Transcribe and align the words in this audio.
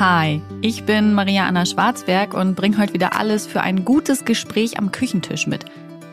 Hi, 0.00 0.42
ich 0.60 0.86
bin 0.86 1.14
Maria 1.14 1.46
Anna 1.46 1.64
Schwarzberg 1.64 2.34
und 2.34 2.56
bringe 2.56 2.78
heute 2.78 2.94
wieder 2.94 3.16
alles 3.16 3.46
für 3.46 3.60
ein 3.60 3.84
gutes 3.84 4.24
Gespräch 4.24 4.76
am 4.76 4.90
Küchentisch 4.90 5.46
mit. 5.46 5.66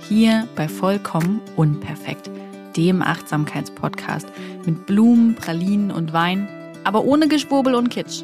Hier 0.08 0.48
bei 0.56 0.68
Vollkommen 0.68 1.42
Unperfekt, 1.56 2.30
dem 2.78 3.02
Achtsamkeitspodcast 3.02 4.28
mit 4.68 4.86
Blumen, 4.86 5.34
Pralinen 5.34 5.90
und 5.90 6.14
Wein, 6.14 6.48
aber 6.84 7.06
ohne 7.06 7.28
Geschwurbel 7.28 7.74
und 7.74 7.90
Kitsch. 7.90 8.22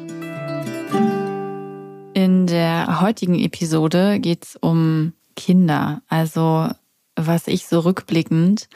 In 2.14 2.46
der 2.46 3.00
heutigen 3.00 3.34
Episode 3.34 4.20
geht's 4.20 4.54
um 4.54 5.12
Kinder, 5.34 6.02
also 6.06 6.68
was 7.16 7.48
ich 7.48 7.66
so 7.66 7.80
rückblickend 7.80 8.68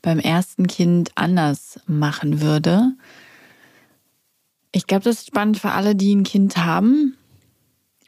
beim 0.00 0.20
ersten 0.20 0.68
Kind 0.68 1.12
anders 1.16 1.80
machen 1.86 2.40
würde. 2.40 2.94
Ich 4.72 4.86
glaube, 4.86 5.04
das 5.04 5.20
ist 5.20 5.28
spannend 5.28 5.58
für 5.58 5.70
alle, 5.72 5.94
die 5.94 6.14
ein 6.14 6.24
Kind 6.24 6.56
haben 6.58 7.16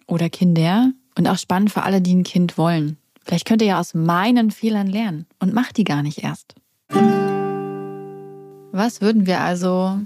oder 0.07 0.29
Kinder 0.29 0.93
und 1.17 1.27
auch 1.27 1.39
spannend 1.39 1.71
für 1.71 1.83
alle, 1.83 2.01
die 2.01 2.15
ein 2.15 2.25
Kind 2.25 2.59
wollen. 2.59 2.99
Vielleicht 3.25 3.47
könnt 3.47 3.63
ihr 3.63 3.69
ja 3.69 3.81
aus 3.81 3.95
meinen 3.95 4.51
Fehlern 4.51 4.87
lernen 4.87 5.27
und 5.39 5.55
macht 5.55 5.77
die 5.77 5.85
gar 5.85 6.03
nicht 6.03 6.23
erst. 6.23 6.55
Was 8.73 9.01
würden 9.01 9.27
wir 9.27 9.41
also 9.41 10.01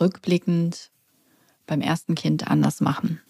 rückblickend 0.00 0.90
beim 1.66 1.80
ersten 1.80 2.14
Kind 2.14 2.48
anders 2.48 2.80
machen? 2.80 3.20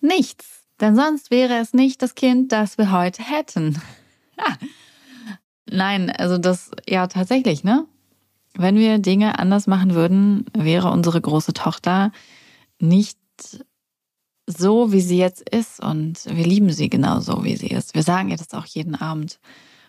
Nichts, 0.00 0.64
denn 0.80 0.96
sonst 0.96 1.30
wäre 1.30 1.58
es 1.58 1.74
nicht 1.74 2.02
das 2.02 2.14
Kind, 2.14 2.52
das 2.52 2.78
wir 2.78 2.92
heute 2.92 3.22
hätten. 3.22 3.80
Nein, 5.70 6.10
also 6.10 6.38
das 6.38 6.70
ja 6.88 7.06
tatsächlich, 7.06 7.64
ne? 7.64 7.86
Wenn 8.54 8.76
wir 8.76 8.98
Dinge 8.98 9.38
anders 9.38 9.66
machen 9.66 9.94
würden, 9.94 10.46
wäre 10.56 10.90
unsere 10.90 11.20
große 11.20 11.52
Tochter 11.52 12.12
nicht 12.78 13.18
so, 14.46 14.92
wie 14.92 15.00
sie 15.00 15.18
jetzt 15.18 15.48
ist. 15.48 15.80
Und 15.80 16.24
wir 16.26 16.44
lieben 16.44 16.72
sie 16.72 16.90
genauso, 16.90 17.44
wie 17.44 17.56
sie 17.56 17.68
ist. 17.68 17.94
Wir 17.94 18.02
sagen 18.02 18.30
ihr 18.30 18.36
das 18.36 18.52
auch 18.54 18.66
jeden 18.66 18.94
Abend 18.94 19.38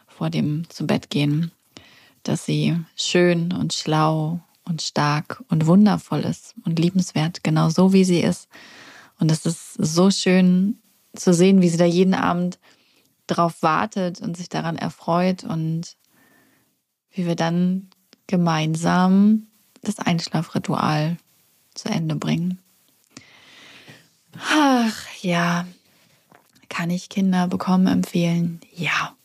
vor 0.08 0.30
dem 0.30 0.69
zu 0.69 0.85
Bett 0.85 1.09
gehen, 1.09 1.52
dass 2.23 2.45
sie 2.45 2.77
schön 2.95 3.52
und 3.53 3.73
schlau 3.73 4.39
und 4.63 4.81
stark 4.81 5.44
und 5.50 5.66
wundervoll 5.66 6.22
ist 6.22 6.53
und 6.66 6.78
liebenswert, 6.78 7.44
genau 7.44 7.69
so, 7.69 7.94
wie 7.94 8.03
sie 8.03 8.22
ist. 8.22 8.47
Und 9.19 9.31
es 9.31 9.45
ist 9.45 9.73
so 9.73 10.11
schön 10.11 10.80
zu 11.16 11.33
sehen, 11.33 11.61
wie 11.61 11.69
sie 11.69 11.78
da 11.78 11.85
jeden 11.85 12.13
Abend 12.13 12.59
drauf 13.28 13.61
wartet 13.61 14.22
und 14.22 14.38
sich 14.38 14.50
daran 14.50 14.78
erfreut 14.78 15.44
und 15.44 15.97
wie 17.11 17.25
wir 17.25 17.35
dann 17.35 17.89
gemeinsam 18.31 19.47
das 19.83 19.99
Einschlafritual 19.99 21.17
zu 21.75 21.89
Ende 21.89 22.15
bringen. 22.15 22.59
Ach 24.49 25.05
ja, 25.21 25.67
kann 26.69 26.89
ich 26.89 27.09
Kinder 27.09 27.47
bekommen 27.47 27.88
empfehlen? 27.88 28.59
Ja. 28.73 29.15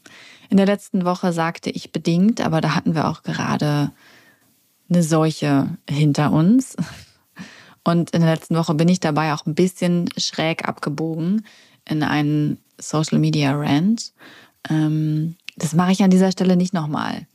In 0.51 0.59
der 0.59 0.67
letzten 0.67 1.05
Woche 1.05 1.33
sagte 1.33 1.71
ich 1.71 1.93
bedingt, 1.93 2.41
aber 2.41 2.61
da 2.61 2.75
hatten 2.75 2.95
wir 2.95 3.09
auch 3.09 3.23
gerade 3.23 3.93
eine 4.89 5.03
Seuche 5.03 5.77
hinter 5.89 6.33
uns. 6.33 6.77
Und 7.85 8.11
in 8.11 8.21
der 8.21 8.35
letzten 8.35 8.57
Woche 8.57 8.75
bin 8.75 8.89
ich 8.89 9.01
dabei 9.01 9.33
auch 9.33 9.47
ein 9.47 9.55
bisschen 9.55 10.09
schräg 10.17 10.69
abgebogen 10.69 11.47
in 11.89 12.03
einen 12.03 12.59
Social 12.79 13.19
Media 13.19 13.53
Rant. 13.55 14.13
Ähm, 14.69 15.37
das 15.57 15.73
mache 15.73 15.93
ich 15.93 16.03
an 16.03 16.11
dieser 16.11 16.33
Stelle 16.33 16.57
nicht 16.57 16.75
nochmal. 16.75 17.27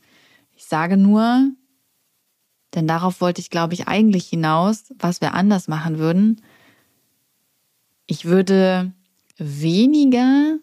Ich 0.56 0.64
sage 0.64 0.96
nur, 0.96 1.50
denn 2.74 2.86
darauf 2.86 3.20
wollte 3.20 3.40
ich, 3.40 3.50
glaube 3.50 3.74
ich, 3.74 3.88
eigentlich 3.88 4.28
hinaus, 4.28 4.84
was 4.98 5.20
wir 5.20 5.34
anders 5.34 5.68
machen 5.68 5.98
würden. 5.98 6.42
Ich 8.06 8.24
würde 8.24 8.92
weniger 9.36 10.58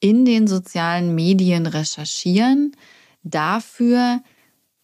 in 0.00 0.24
den 0.24 0.46
sozialen 0.46 1.14
Medien 1.14 1.66
recherchieren, 1.66 2.76
dafür 3.22 4.22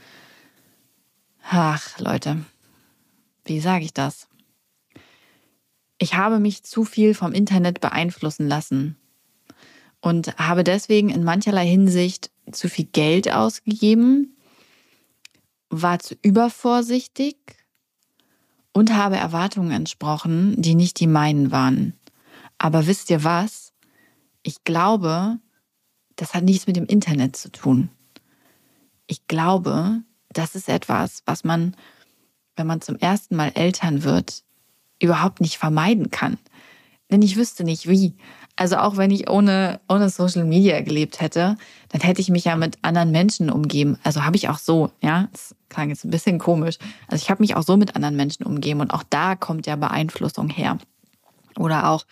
Ach, 1.49 1.99
Leute, 1.99 2.45
wie 3.45 3.61
sage 3.61 3.85
ich 3.85 3.95
das? 3.95 4.29
Ich 5.99 6.15
habe 6.15 6.41
mich 6.41 6.65
zu 6.65 6.85
viel 6.85 7.15
vom 7.15 7.33
Internet 7.33 7.81
beeinflussen 7.81 8.49
lassen 8.49 8.97
und 10.01 10.37
habe 10.39 10.65
deswegen 10.65 11.11
in 11.11 11.23
mancherlei 11.23 11.67
Hinsicht 11.67 12.31
zu 12.51 12.69
viel 12.69 12.87
Geld 12.87 13.33
ausgegeben, 13.33 14.37
war 15.71 16.01
zu 16.01 16.17
übervorsichtig 16.23 17.37
und 18.73 18.95
habe 18.95 19.17
Erwartungen 19.17 19.71
entsprochen, 19.71 20.61
die 20.61 20.75
nicht 20.75 21.01
die 21.01 21.07
meinen 21.07 21.51
waren. 21.51 21.95
Aber 22.59 22.87
wisst 22.87 23.11
ihr 23.11 23.25
was? 23.25 23.73
Ich 24.43 24.65
glaube, 24.65 25.39
das 26.17 26.35
hat 26.35 26.45
nichts 26.45 26.67
mit 26.67 26.77
dem 26.77 26.87
Internet 26.87 27.37
zu 27.37 27.51
tun. 27.51 27.91
Ich 29.07 29.27
glaube, 29.27 30.01
das 30.31 30.55
ist 30.55 30.69
etwas, 30.69 31.23
was 31.27 31.45
man, 31.45 31.77
wenn 32.57 32.67
man 32.67 32.81
zum 32.81 32.97
ersten 32.97 33.37
Mal 33.37 33.53
Eltern 33.55 34.05
wird, 34.05 34.43
überhaupt 35.01 35.41
nicht 35.41 35.59
vermeiden 35.59 36.11
kann. 36.11 36.39
Denn 37.11 37.23
ich 37.23 37.37
wüsste 37.37 37.65
nicht 37.65 37.89
wie. 37.89 38.15
Also 38.57 38.77
auch 38.77 38.97
wenn 38.97 39.11
ich 39.11 39.29
ohne, 39.29 39.81
ohne 39.89 40.09
Social 40.09 40.45
Media 40.45 40.81
gelebt 40.81 41.21
hätte, 41.21 41.57
dann 41.89 42.01
hätte 42.01 42.21
ich 42.21 42.31
mich 42.31 42.45
ja 42.45 42.57
mit 42.57 42.79
anderen 42.83 43.11
Menschen 43.11 43.51
umgeben. 43.51 43.99
Also 44.03 44.25
habe 44.25 44.37
ich 44.37 44.49
auch 44.49 44.59
so, 44.59 44.91
ja, 45.03 45.29
das 45.33 45.55
klang 45.73 45.89
jetzt 45.89 46.05
ein 46.05 46.11
bisschen 46.11 46.39
komisch. 46.39 46.79
Also 47.09 47.23
ich 47.23 47.31
habe 47.31 47.43
mich 47.43 47.57
auch 47.57 47.63
so 47.63 47.77
mit 47.77 47.97
anderen 47.97 48.17
Menschen 48.17 48.45
umgeben 48.45 48.81
und 48.81 48.93
auch 48.93 49.03
da 49.09 49.35
kommt 49.35 49.67
ja 49.67 49.77
Beeinflussung 49.77 50.49
her. 50.49 50.79
Oder 51.59 51.89
auch 51.89 52.05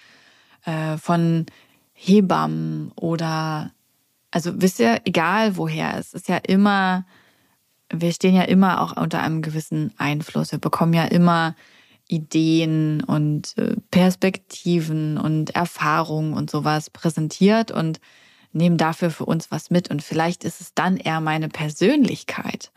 äh, 0.65 0.97
von 0.97 1.47
Hebammen 1.93 2.93
oder, 2.97 3.72
also 4.31 4.60
wisst 4.60 4.81
ihr, 4.81 5.00
egal 5.04 5.56
woher, 5.56 5.98
es 5.98 6.15
ist 6.15 6.28
ja 6.28 6.38
immer, 6.38 7.06
wir 7.93 8.12
stehen 8.12 8.34
ja 8.34 8.43
immer 8.43 8.81
auch 8.81 8.97
unter 8.97 9.21
einem 9.21 9.43
gewissen 9.43 9.92
Einfluss. 9.98 10.53
Wir 10.53 10.59
bekommen 10.59 10.94
ja 10.94 11.04
immer 11.04 11.54
Ideen 12.09 13.04
und 13.04 13.56
äh, 13.59 13.77
Perspektiven 13.91 15.18
und 15.18 15.51
Erfahrungen 15.54 16.33
und 16.33 16.51
sowas 16.51 16.91
präsentiert 16.91 17.71
und 17.71 18.01
nehmen 18.53 18.78
dafür 18.78 19.10
für 19.10 19.27
uns 19.27 19.51
was 19.51 19.71
mit. 19.71 19.91
Und 19.91 20.03
vielleicht 20.03 20.45
ist 20.45 20.60
es 20.60 20.74
dann 20.74 20.97
eher 20.97 21.21
meine 21.21 21.48
Persönlichkeit, 21.48 22.72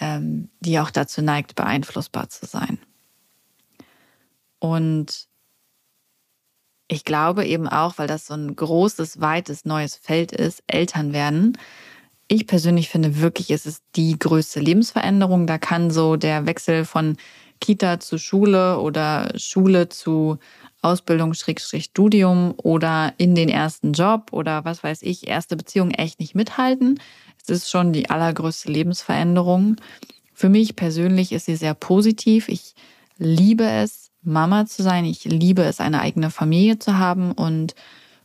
ähm, 0.00 0.48
die 0.60 0.78
auch 0.78 0.90
dazu 0.90 1.22
neigt, 1.22 1.54
beeinflussbar 1.54 2.28
zu 2.28 2.46
sein. 2.46 2.78
Und 4.58 5.28
ich 6.88 7.04
glaube 7.04 7.44
eben 7.44 7.68
auch, 7.68 7.98
weil 7.98 8.06
das 8.06 8.26
so 8.26 8.34
ein 8.34 8.56
großes, 8.56 9.20
weites, 9.20 9.64
neues 9.64 9.96
Feld 9.96 10.32
ist, 10.32 10.62
Eltern 10.66 11.12
werden. 11.12 11.58
Ich 12.28 12.46
persönlich 12.46 12.88
finde 12.88 13.20
wirklich, 13.20 13.50
es 13.50 13.66
ist 13.66 13.82
die 13.94 14.18
größte 14.18 14.60
Lebensveränderung. 14.60 15.46
Da 15.46 15.58
kann 15.58 15.90
so 15.90 16.16
der 16.16 16.46
Wechsel 16.46 16.84
von 16.84 17.16
Kita 17.60 18.00
zu 18.00 18.18
Schule 18.18 18.78
oder 18.78 19.32
Schule 19.36 19.88
zu 19.88 20.38
Ausbildung, 20.80 21.34
Studium 21.34 22.54
oder 22.56 23.12
in 23.18 23.34
den 23.34 23.48
ersten 23.48 23.92
Job 23.92 24.32
oder 24.32 24.64
was 24.64 24.82
weiß 24.82 25.02
ich, 25.02 25.26
erste 25.26 25.56
Beziehung 25.56 25.90
echt 25.90 26.20
nicht 26.20 26.34
mithalten. 26.34 27.00
Ist 27.48 27.70
schon 27.70 27.92
die 27.92 28.10
allergrößte 28.10 28.70
Lebensveränderung. 28.70 29.76
Für 30.34 30.48
mich 30.48 30.76
persönlich 30.76 31.32
ist 31.32 31.46
sie 31.46 31.56
sehr 31.56 31.74
positiv. 31.74 32.48
Ich 32.48 32.74
liebe 33.16 33.64
es, 33.64 34.10
Mama 34.22 34.66
zu 34.66 34.82
sein. 34.82 35.04
Ich 35.04 35.24
liebe 35.24 35.62
es, 35.62 35.80
eine 35.80 36.00
eigene 36.00 36.30
Familie 36.30 36.78
zu 36.78 36.98
haben. 36.98 37.32
Und 37.32 37.74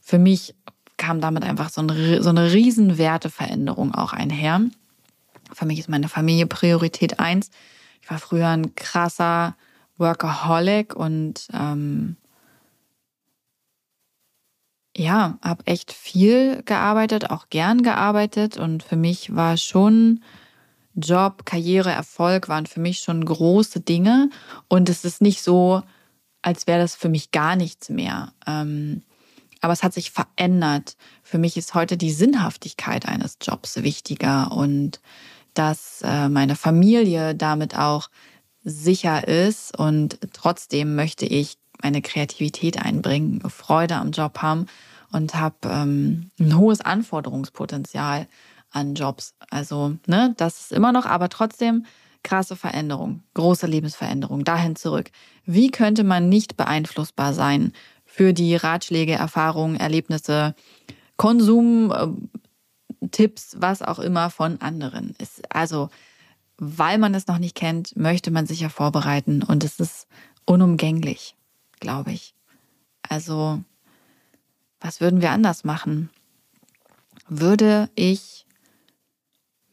für 0.02 0.20
mich 0.20 0.56
kam 0.98 1.22
damit 1.22 1.44
einfach 1.44 1.70
so 1.70 1.82
eine, 1.82 2.22
so 2.22 2.30
eine 2.30 2.52
riesen 2.52 2.98
Werteveränderung 2.98 3.94
auch 3.96 4.14
einher. 4.14 4.62
Für 5.52 5.66
mich 5.66 5.80
ist 5.80 5.90
meine 5.90 6.10
Familie 6.10 6.48
Priorität 6.48 7.20
eins. 7.20 7.50
Ich 8.02 8.10
war 8.10 8.20
früher 8.20 8.50
ein 8.50 8.76
krasser 8.76 9.56
Workaholic 9.98 10.96
und 10.96 11.48
ähm, 11.54 12.18
ja, 14.96 15.38
habe 15.42 15.66
echt 15.66 15.92
viel 15.92 16.62
gearbeitet, 16.64 17.30
auch 17.30 17.50
gern 17.50 17.82
gearbeitet. 17.82 18.58
Und 18.58 18.84
für 18.84 18.96
mich 18.96 19.36
war 19.36 19.58
schon 19.58 20.24
Job, 20.96 21.46
Karriere, 21.46 21.92
Erfolg 21.92 22.48
waren 22.50 22.68
für 22.68 22.80
mich 22.80 23.00
schon 23.00 23.26
große 23.26 23.80
Dinge. 23.80 24.30
Und 24.68 24.90
es 24.90 25.04
ist 25.04 25.22
nicht 25.22 25.42
so, 25.42 25.82
als 26.42 26.68
wäre 26.68 26.80
das 26.80 26.96
für 26.96 27.10
mich 27.10 27.32
gar 27.32 27.56
nichts 27.56 27.90
mehr. 27.90 28.34
Ähm, 28.46 29.02
aber 29.62 29.74
es 29.74 29.82
hat 29.82 29.94
sich 29.94 30.12
verändert. 30.12 30.98
Für 31.24 31.38
mich 31.38 31.58
ist 31.58 31.74
heute 31.74 31.98
die 31.98 32.12
Sinnhaftigkeit 32.12 33.08
eines 33.08 33.38
Jobs 33.42 33.82
wichtiger 33.82 34.52
und 34.52 35.00
dass 35.54 36.02
äh, 36.04 36.30
meine 36.30 36.56
Familie 36.56 37.34
damit 37.34 37.76
auch 37.78 38.10
sicher 38.64 39.28
ist 39.28 39.78
und 39.78 40.20
trotzdem 40.34 40.96
möchte 40.96 41.26
ich 41.26 41.58
meine 41.84 42.02
Kreativität 42.02 42.82
einbringen, 42.82 43.42
Freude 43.50 43.96
am 43.96 44.12
Job 44.12 44.40
haben 44.42 44.68
und 45.12 45.36
habe 45.36 45.56
ähm, 45.66 46.32
ein 46.40 46.58
hohes 46.58 46.82
Anforderungspotenzial 46.82 48.28
an 48.72 48.96
Jobs. 48.96 49.36
Also, 49.50 49.98
ne, 50.08 50.34
das 50.38 50.62
ist 50.62 50.72
immer 50.72 50.92
noch, 50.92 51.06
aber 51.06 51.30
trotzdem 51.30 51.86
krasse 52.24 52.56
Veränderung, 52.56 53.22
große 53.34 53.68
Lebensveränderung, 53.68 54.44
dahin 54.44 54.76
zurück. 54.76 55.12
Wie 55.46 55.70
könnte 55.70 56.04
man 56.04 56.30
nicht 56.30 56.58
beeinflussbar 56.58 57.34
sein 57.34 57.74
für 58.06 58.34
die 58.34 58.56
Ratschläge, 58.56 59.14
Erfahrungen, 59.14 59.76
Erlebnisse, 59.76 60.56
Konsum, 61.18 61.92
äh, 61.92 63.08
Tipps, 63.12 63.58
was 63.60 63.82
auch 63.82 64.00
immer 64.00 64.30
von 64.30 64.62
anderen? 64.62 65.16
Ist 65.20 65.54
also, 65.54 65.90
weil 66.58 66.98
man 66.98 67.14
es 67.14 67.28
noch 67.28 67.40
nicht 67.40 67.56
kennt, 67.56 67.96
möchte 67.96 68.32
man 68.32 68.48
sich 68.48 68.62
ja 68.62 68.70
vorbereiten 68.70 69.44
und 69.44 69.64
es 69.64 69.80
ist 69.80 70.08
unumgänglich, 70.46 71.36
glaube 71.84 72.14
ich. 72.14 72.34
Also, 73.08 73.62
was 74.80 75.02
würden 75.02 75.22
wir 75.22 75.32
anders 75.32 75.64
machen? 75.64 76.10
Würde 77.28 77.90
ich 77.96 78.48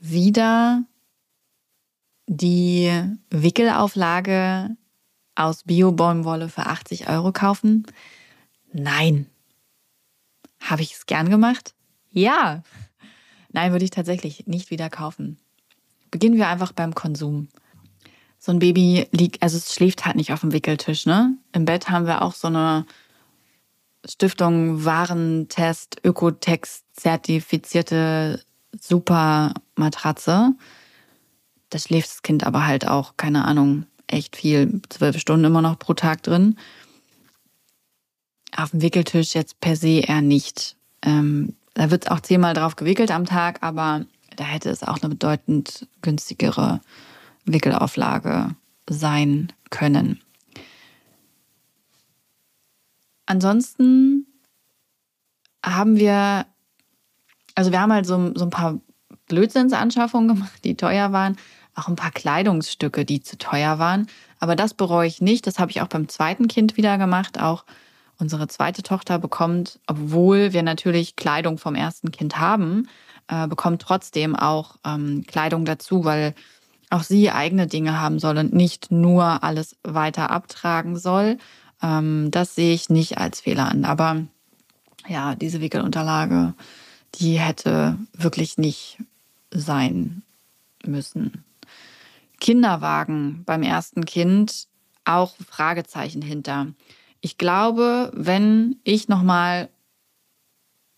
wieder 0.01 0.85
die 2.27 2.93
Wickelauflage 3.31 4.77
aus 5.37 5.63
Bio-Baumwolle 5.63 6.49
für 6.49 6.67
80 6.67 7.09
Euro 7.09 7.33
kaufen? 7.33 7.87
Nein. 8.73 9.27
Habe 10.61 10.83
ich 10.83 10.95
es 10.95 11.07
gern 11.07 11.31
gemacht? 11.31 11.75
Ja. 12.11 12.63
Nein, 13.53 13.73
würde 13.73 13.85
ich 13.85 13.91
tatsächlich 13.91 14.47
nicht 14.47 14.71
wieder 14.71 14.91
kaufen. 14.91 15.39
Beginnen 16.11 16.37
wir 16.37 16.49
einfach 16.49 16.73
beim 16.73 16.95
Konsum. 16.95 17.49
So 18.43 18.53
ein 18.53 18.59
Baby 18.59 19.07
liegt, 19.13 19.43
also 19.43 19.59
es 19.59 19.75
schläft 19.75 20.07
halt 20.07 20.17
nicht 20.17 20.33
auf 20.33 20.41
dem 20.41 20.53
Wickeltisch, 20.53 21.05
ne? 21.05 21.37
Im 21.53 21.67
Bett 21.67 21.91
haben 21.91 22.07
wir 22.07 22.23
auch 22.23 22.33
so 22.33 22.49
eine 22.49 22.87
Stiftung 24.09 24.83
Warentest 24.83 26.01
Ökotext 26.03 26.85
zertifizierte 26.95 28.43
Supermatratze. 28.81 30.55
Da 31.69 31.79
schläft 31.79 32.09
das 32.09 32.23
Kind 32.23 32.45
aber 32.45 32.67
halt 32.67 32.89
auch, 32.89 33.19
keine 33.19 33.45
Ahnung, 33.45 33.85
echt 34.07 34.37
viel, 34.37 34.81
zwölf 34.89 35.19
Stunden 35.19 35.45
immer 35.45 35.61
noch 35.61 35.79
pro 35.79 35.93
Tag 35.93 36.23
drin. 36.23 36.57
Auf 38.57 38.71
dem 38.71 38.81
Wickeltisch 38.81 39.35
jetzt 39.35 39.61
per 39.61 39.77
se 39.77 40.01
eher 40.01 40.23
nicht. 40.23 40.77
Ähm, 41.03 41.57
da 41.75 41.91
wird 41.91 42.11
auch 42.11 42.21
zehnmal 42.21 42.55
drauf 42.55 42.77
gewickelt 42.77 43.11
am 43.11 43.27
Tag, 43.27 43.63
aber 43.63 44.07
da 44.37 44.45
hätte 44.45 44.71
es 44.71 44.83
auch 44.83 45.03
eine 45.03 45.11
bedeutend 45.11 45.87
günstigere 46.01 46.81
Wickelauflage 47.45 48.55
sein 48.89 49.53
können. 49.71 50.21
Ansonsten 53.27 54.27
haben 55.65 55.97
wir, 55.97 56.47
also 57.55 57.71
wir 57.71 57.81
haben 57.81 57.93
halt 57.93 58.07
so, 58.07 58.33
so 58.35 58.45
ein 58.45 58.51
paar 58.51 58.81
Blödsinnsanschaffungen 59.29 60.29
gemacht, 60.29 60.65
die 60.65 60.77
teuer 60.77 61.13
waren, 61.13 61.37
auch 61.75 61.89
ein 61.89 61.97
paar 61.97 62.11
Kleidungsstücke, 62.11 63.05
die 63.05 63.21
zu 63.21 63.39
teuer 63.39 63.79
waren. 63.79 64.09
Aber 64.41 64.57
das 64.57 64.75
bereue 64.75 65.07
ich 65.07 65.21
nicht. 65.21 65.47
Das 65.47 65.59
habe 65.59 65.71
ich 65.71 65.81
auch 65.81 65.87
beim 65.87 66.09
zweiten 66.09 66.49
Kind 66.49 66.77
wieder 66.77 66.99
gemacht. 66.99 67.41
Auch 67.41 67.65
unsere 68.19 68.49
zweite 68.49 68.83
Tochter 68.83 69.19
bekommt, 69.19 69.79
obwohl 69.87 70.53
wir 70.53 70.63
natürlich 70.63 71.17
Kleidung 71.17 71.59
vom 71.59 71.75
ersten 71.75 72.11
Kind 72.11 72.39
haben, 72.39 72.89
äh, 73.29 73.47
bekommt 73.47 73.81
trotzdem 73.83 74.35
auch 74.35 74.77
ähm, 74.85 75.25
Kleidung 75.27 75.65
dazu, 75.65 76.05
weil 76.05 76.35
auch 76.91 77.03
sie 77.03 77.31
eigene 77.31 77.67
Dinge 77.67 78.01
haben 78.01 78.19
soll 78.19 78.37
und 78.39 78.53
nicht 78.53 78.91
nur 78.91 79.43
alles 79.43 79.77
weiter 79.83 80.31
abtragen 80.31 80.97
soll. 80.99 81.39
Ähm, 81.83 82.31
das 82.31 82.55
sehe 82.55 82.75
ich 82.75 82.91
nicht 82.91 83.19
als 83.19 83.41
Fehler 83.41 83.69
an. 83.71 83.85
Aber 83.85 84.25
ja, 85.09 85.35
diese 85.35 85.61
Wickelunterlage, 85.61 86.55
die 87.15 87.39
hätte 87.39 87.97
wirklich 88.13 88.59
nicht 88.59 88.99
sein 89.51 90.23
müssen. 90.85 91.45
Kinderwagen 92.41 93.45
beim 93.45 93.63
ersten 93.63 94.05
Kind, 94.05 94.67
auch 95.05 95.35
Fragezeichen 95.49 96.23
hinter. 96.23 96.69
Ich 97.21 97.39
glaube, 97.39 98.11
wenn 98.15 98.77
ich 98.85 99.09
nochmal 99.09 99.69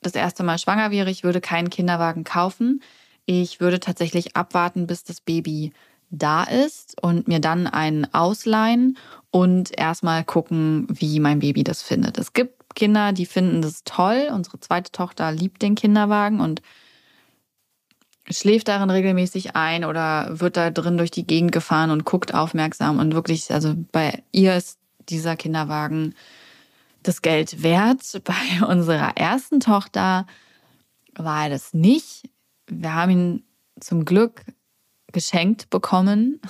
das 0.03 0.15
erste 0.15 0.43
Mal 0.43 0.59
schwanger 0.59 0.91
wäre, 0.91 1.11
ich 1.11 1.25
würde 1.25 1.41
keinen 1.41 1.71
Kinderwagen 1.71 2.25
kaufen. 2.25 2.83
Ich 3.27 3.61
würde 3.61 3.81
tatsächlich 3.81 4.37
abwarten, 4.37 4.87
bis 4.87 5.05
das 5.05 5.21
Baby 5.21 5.73
da 6.11 6.45
ist 6.45 7.01
und 7.03 7.27
mir 7.27 7.41
dann 7.41 7.67
einen 7.67 8.13
ausleihen 8.13 8.99
und 9.31 9.77
erstmal 9.79 10.25
gucken, 10.25 10.87
wie 10.91 11.21
mein 11.21 11.39
Baby 11.39 11.65
das 11.65 11.83
findet. 11.83 12.19
Es 12.19 12.33
gibt 12.33 12.75
Kinder, 12.75 13.13
die 13.13 13.27
finden 13.27 13.63
das 13.63 13.85
toll. 13.85 14.29
Unsere 14.33 14.61
zweite 14.61 14.93
Tochter 14.93 15.33
liebt 15.33 15.63
den 15.63 15.75
Kinderwagen 15.75 16.41
und 16.41 16.63
schläft 18.31 18.69
darin 18.69 18.91
regelmäßig 18.91 19.57
ein 19.57 19.85
oder 19.85 20.41
wird 20.41 20.57
da 20.57 20.71
drin 20.71 20.97
durch 20.97 21.11
die 21.11 21.27
Gegend 21.27 21.53
gefahren 21.53 21.91
und 21.91 22.05
guckt 22.05 22.35
aufmerksam 22.35 22.99
und 22.99 23.15
wirklich, 23.15 23.53
also 23.53 23.75
bei 23.91 24.23
ihr 24.33 24.57
ist 24.57 24.79
dieser 25.09 25.37
Kinderwagen 25.37 26.15
das 27.03 27.23
Geld 27.23 27.63
wert. 27.63 28.01
Bei 28.25 28.67
unserer 28.67 29.17
ersten 29.17 29.61
Tochter 29.61 30.27
war 31.15 31.49
das 31.49 31.75
nicht. 31.75 32.23
Wir 32.81 32.95
haben 32.95 33.11
ihn 33.11 33.43
zum 33.81 34.05
Glück 34.05 34.45
geschenkt 35.13 35.71
bekommen. 35.71 36.41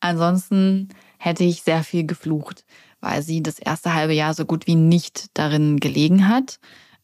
Ansonsten 0.00 0.88
hätte 1.18 1.44
ich 1.44 1.62
sehr 1.62 1.84
viel 1.84 2.06
geflucht, 2.06 2.64
weil 3.00 3.22
sie 3.22 3.42
das 3.42 3.58
erste 3.58 3.94
halbe 3.94 4.12
Jahr 4.12 4.34
so 4.34 4.44
gut 4.44 4.66
wie 4.66 4.74
nicht 4.74 5.26
darin 5.34 5.78
gelegen 5.78 6.28
hat. 6.28 6.58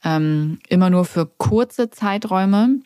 Ähm, 0.04 0.58
immer 0.68 0.90
nur 0.90 1.04
für 1.04 1.26
kurze 1.26 1.90
Zeiträume. 1.90 2.80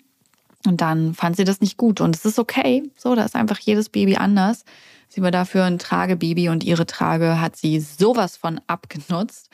Und 0.66 0.80
dann 0.80 1.14
fand 1.14 1.36
sie 1.36 1.44
das 1.44 1.60
nicht 1.60 1.76
gut. 1.76 2.00
Und 2.00 2.14
es 2.14 2.24
ist 2.24 2.38
okay. 2.38 2.90
So, 2.96 3.14
da 3.14 3.24
ist 3.24 3.34
einfach 3.34 3.58
jedes 3.58 3.88
Baby 3.88 4.16
anders. 4.16 4.64
Sie 5.08 5.20
war 5.22 5.30
dafür 5.30 5.64
ein 5.64 5.78
Tragebaby 5.78 6.48
und 6.48 6.64
ihre 6.64 6.86
Trage 6.86 7.40
hat 7.40 7.56
sie 7.56 7.80
sowas 7.80 8.36
von 8.36 8.60
abgenutzt. 8.66 9.50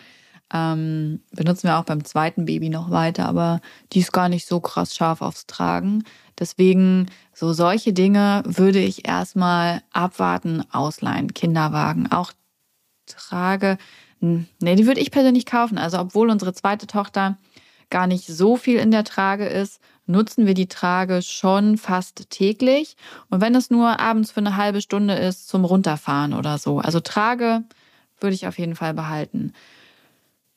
Ähm, 0.53 1.21
benutzen 1.33 1.65
wir 1.65 1.79
auch 1.79 1.85
beim 1.85 2.05
zweiten 2.05 2.47
Baby 2.47 2.71
noch 2.71 2.91
weiter, 2.91 3.27
aber 3.27 3.61
die 3.93 4.01
ist 4.01 4.13
gar 4.13 4.29
nicht 4.29 4.47
so 4.47 4.61
krass 4.61 4.95
scharf 4.95 5.21
aufs 5.21 5.47
Tragen. 5.47 6.05
Deswegen, 6.39 7.07
so 7.35 7.53
solche 7.53 7.93
Dinge 7.93 8.43
würde 8.47 8.79
ich 8.79 9.07
erstmal 9.07 9.83
abwarten, 9.93 10.65
ausleihen, 10.73 11.35
Kinderwagen, 11.35 12.11
auch 12.11 12.33
Trage. 13.07 13.77
Nee, 14.21 14.75
die 14.75 14.87
würde 14.87 15.01
ich 15.01 15.11
persönlich 15.11 15.47
kaufen. 15.47 15.79
Also, 15.79 15.99
obwohl 15.99 16.31
unsere 16.31 16.53
zweite 16.53 16.87
Tochter 16.87 17.37
gar 17.91 18.07
nicht 18.07 18.27
so 18.27 18.57
viel 18.57 18.79
in 18.79 18.91
der 18.91 19.05
Trage 19.05 19.47
ist, 19.47 19.81
nutzen 20.07 20.47
wir 20.47 20.55
die 20.55 20.69
Trage 20.69 21.23
schon 21.23 21.77
fast 21.77 22.31
täglich. 22.31 22.97
Und 23.31 23.41
wenn 23.41 23.55
es 23.55 23.71
nur 23.71 24.01
abends 24.01 24.31
für 24.31 24.41
eine 24.41 24.57
halbe 24.57 24.81
Stunde 24.81 25.15
ist, 25.15 25.49
zum 25.49 25.65
Runterfahren 25.65 26.35
oder 26.35 26.59
so. 26.59 26.79
Also 26.79 27.01
Trage 27.01 27.65
würde 28.21 28.35
ich 28.35 28.47
auf 28.47 28.59
jeden 28.59 28.75
Fall 28.75 28.95
behalten. 28.95 29.53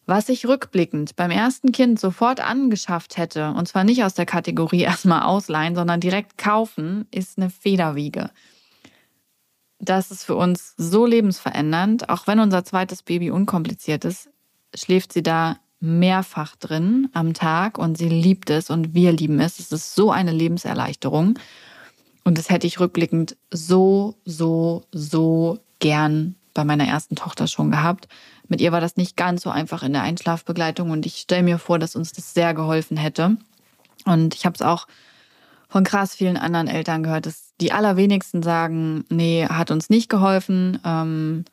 Was 0.05 0.29
ich 0.29 0.47
rückblickend 0.47 1.15
beim 1.15 1.31
ersten 1.31 1.71
Kind 1.71 1.99
sofort 1.99 2.39
angeschafft 2.39 3.17
hätte, 3.17 3.51
und 3.51 3.67
zwar 3.67 3.83
nicht 3.83 4.03
aus 4.03 4.13
der 4.13 4.25
Kategorie 4.25 4.81
erstmal 4.81 5.23
ausleihen, 5.23 5.75
sondern 5.75 5.99
direkt 5.99 6.37
kaufen, 6.37 7.07
ist 7.11 7.37
eine 7.37 7.49
Federwiege. 7.49 8.31
Das 9.79 10.11
ist 10.11 10.23
für 10.23 10.35
uns 10.35 10.75
so 10.77 11.05
lebensverändernd. 11.05 12.09
Auch 12.09 12.27
wenn 12.27 12.39
unser 12.39 12.63
zweites 12.63 13.01
Baby 13.01 13.31
unkompliziert 13.31 14.05
ist, 14.05 14.29
schläft 14.75 15.11
sie 15.11 15.23
da 15.23 15.57
mehrfach 15.79 16.55
drin 16.55 17.09
am 17.13 17.33
Tag 17.33 17.79
und 17.79 17.97
sie 17.97 18.07
liebt 18.07 18.51
es 18.51 18.69
und 18.69 18.93
wir 18.93 19.11
lieben 19.11 19.39
es. 19.39 19.59
Es 19.59 19.71
ist 19.71 19.95
so 19.95 20.11
eine 20.11 20.31
Lebenserleichterung. 20.31 21.39
Und 22.23 22.37
das 22.37 22.51
hätte 22.51 22.67
ich 22.67 22.79
rückblickend 22.79 23.35
so, 23.49 24.15
so, 24.23 24.83
so 24.91 25.59
gern 25.79 26.35
bei 26.53 26.63
meiner 26.63 26.87
ersten 26.87 27.15
Tochter 27.15 27.47
schon 27.47 27.71
gehabt. 27.71 28.07
Mit 28.51 28.59
ihr 28.59 28.73
war 28.73 28.81
das 28.81 28.97
nicht 28.97 29.15
ganz 29.15 29.43
so 29.43 29.49
einfach 29.49 29.81
in 29.81 29.93
der 29.93 30.01
Einschlafbegleitung 30.01 30.91
und 30.91 31.05
ich 31.05 31.19
stelle 31.19 31.41
mir 31.41 31.57
vor, 31.57 31.79
dass 31.79 31.95
uns 31.95 32.11
das 32.11 32.33
sehr 32.33 32.53
geholfen 32.53 32.97
hätte. 32.97 33.37
Und 34.03 34.35
ich 34.35 34.45
habe 34.45 34.55
es 34.55 34.61
auch 34.61 34.87
von 35.69 35.85
krass 35.85 36.15
vielen 36.15 36.35
anderen 36.35 36.67
Eltern 36.67 37.01
gehört, 37.01 37.27
dass 37.27 37.53
die 37.61 37.71
allerwenigsten 37.71 38.43
sagen, 38.43 39.05
nee, 39.07 39.47
hat 39.47 39.71
uns 39.71 39.89
nicht 39.89 40.09
geholfen. 40.09 40.81
Ähm, 40.83 41.45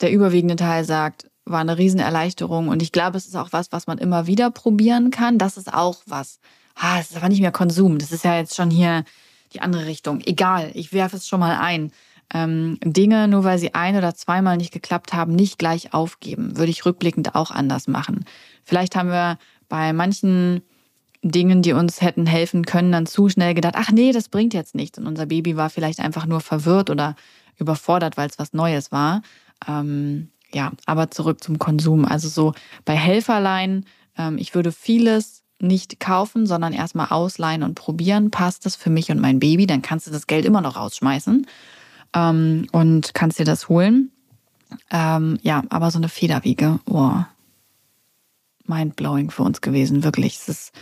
der 0.00 0.10
überwiegende 0.10 0.56
Teil 0.56 0.86
sagt, 0.86 1.30
war 1.44 1.60
eine 1.60 1.76
Riesenerleichterung. 1.76 2.68
Und 2.68 2.80
ich 2.80 2.90
glaube, 2.90 3.18
es 3.18 3.26
ist 3.26 3.36
auch 3.36 3.52
was, 3.52 3.72
was 3.72 3.86
man 3.86 3.98
immer 3.98 4.26
wieder 4.26 4.50
probieren 4.50 5.10
kann. 5.10 5.36
Das 5.36 5.58
ist 5.58 5.70
auch 5.70 5.98
was. 6.06 6.40
Ah, 6.74 6.98
es 6.98 7.10
ist 7.10 7.16
aber 7.18 7.28
nicht 7.28 7.42
mehr 7.42 7.52
Konsum. 7.52 7.98
Das 7.98 8.10
ist 8.10 8.24
ja 8.24 8.38
jetzt 8.38 8.56
schon 8.56 8.70
hier 8.70 9.04
die 9.52 9.60
andere 9.60 9.84
Richtung. 9.84 10.22
Egal, 10.22 10.70
ich 10.72 10.94
werfe 10.94 11.18
es 11.18 11.28
schon 11.28 11.40
mal 11.40 11.58
ein. 11.58 11.92
Ähm, 12.34 12.78
Dinge, 12.82 13.28
nur 13.28 13.44
weil 13.44 13.58
sie 13.58 13.74
ein- 13.74 13.96
oder 13.96 14.14
zweimal 14.14 14.56
nicht 14.56 14.72
geklappt 14.72 15.12
haben, 15.12 15.34
nicht 15.34 15.58
gleich 15.58 15.94
aufgeben. 15.94 16.56
Würde 16.56 16.70
ich 16.70 16.84
rückblickend 16.84 17.34
auch 17.34 17.50
anders 17.50 17.86
machen. 17.86 18.24
Vielleicht 18.64 18.96
haben 18.96 19.10
wir 19.10 19.38
bei 19.68 19.92
manchen 19.92 20.62
Dingen, 21.22 21.62
die 21.62 21.72
uns 21.72 22.00
hätten 22.00 22.26
helfen 22.26 22.64
können, 22.64 22.92
dann 22.92 23.06
zu 23.06 23.28
schnell 23.28 23.54
gedacht, 23.54 23.74
ach 23.76 23.90
nee, 23.90 24.12
das 24.12 24.28
bringt 24.28 24.54
jetzt 24.54 24.74
nichts. 24.74 24.98
Und 24.98 25.06
unser 25.06 25.26
Baby 25.26 25.56
war 25.56 25.70
vielleicht 25.70 26.00
einfach 26.00 26.26
nur 26.26 26.40
verwirrt 26.40 26.90
oder 26.90 27.16
überfordert, 27.58 28.16
weil 28.16 28.28
es 28.28 28.38
was 28.38 28.52
Neues 28.52 28.92
war. 28.92 29.22
Ähm, 29.66 30.28
ja, 30.52 30.72
aber 30.84 31.10
zurück 31.10 31.42
zum 31.42 31.58
Konsum. 31.58 32.04
Also 32.04 32.28
so 32.28 32.54
bei 32.84 32.94
Helferlein, 32.94 33.84
ähm, 34.16 34.38
ich 34.38 34.54
würde 34.54 34.72
vieles 34.72 35.42
nicht 35.58 36.00
kaufen, 36.00 36.46
sondern 36.46 36.72
erstmal 36.72 37.08
ausleihen 37.08 37.62
und 37.62 37.74
probieren. 37.74 38.30
Passt 38.30 38.66
das 38.66 38.76
für 38.76 38.90
mich 38.90 39.10
und 39.10 39.20
mein 39.20 39.40
Baby? 39.40 39.66
Dann 39.66 39.82
kannst 39.82 40.06
du 40.06 40.10
das 40.10 40.26
Geld 40.26 40.44
immer 40.44 40.60
noch 40.60 40.76
rausschmeißen 40.76 41.46
ähm, 42.16 42.66
und 42.72 43.14
kannst 43.14 43.38
dir 43.38 43.44
das 43.44 43.68
holen. 43.68 44.10
Ähm, 44.90 45.38
ja, 45.42 45.62
aber 45.68 45.90
so 45.90 45.98
eine 45.98 46.08
Federwiege, 46.08 46.80
oh, 46.86 47.12
mindblowing 48.64 49.30
für 49.30 49.42
uns 49.42 49.60
gewesen, 49.60 50.02
wirklich. 50.02 50.36
Es 50.36 50.48
ist 50.48 50.72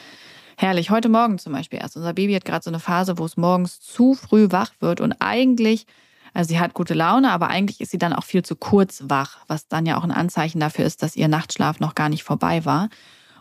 herrlich. 0.56 0.90
Heute 0.90 1.08
Morgen 1.08 1.38
zum 1.38 1.52
Beispiel 1.52 1.80
erst. 1.80 1.96
Unser 1.96 2.14
Baby 2.14 2.34
hat 2.34 2.44
gerade 2.44 2.62
so 2.62 2.70
eine 2.70 2.80
Phase, 2.80 3.18
wo 3.18 3.24
es 3.24 3.36
morgens 3.36 3.80
zu 3.80 4.14
früh 4.14 4.46
wach 4.50 4.72
wird 4.80 5.00
und 5.00 5.16
eigentlich 5.20 5.86
also 6.34 6.48
sie 6.48 6.58
hat 6.58 6.74
gute 6.74 6.94
Laune, 6.94 7.30
aber 7.30 7.48
eigentlich 7.48 7.80
ist 7.80 7.92
sie 7.92 7.98
dann 7.98 8.12
auch 8.12 8.24
viel 8.24 8.44
zu 8.44 8.56
kurz 8.56 9.04
wach, 9.06 9.38
was 9.46 9.68
dann 9.68 9.86
ja 9.86 9.96
auch 9.96 10.02
ein 10.02 10.10
Anzeichen 10.10 10.58
dafür 10.58 10.84
ist, 10.84 11.02
dass 11.02 11.14
ihr 11.14 11.28
Nachtschlaf 11.28 11.78
noch 11.78 11.94
gar 11.94 12.08
nicht 12.08 12.24
vorbei 12.24 12.64
war. 12.64 12.88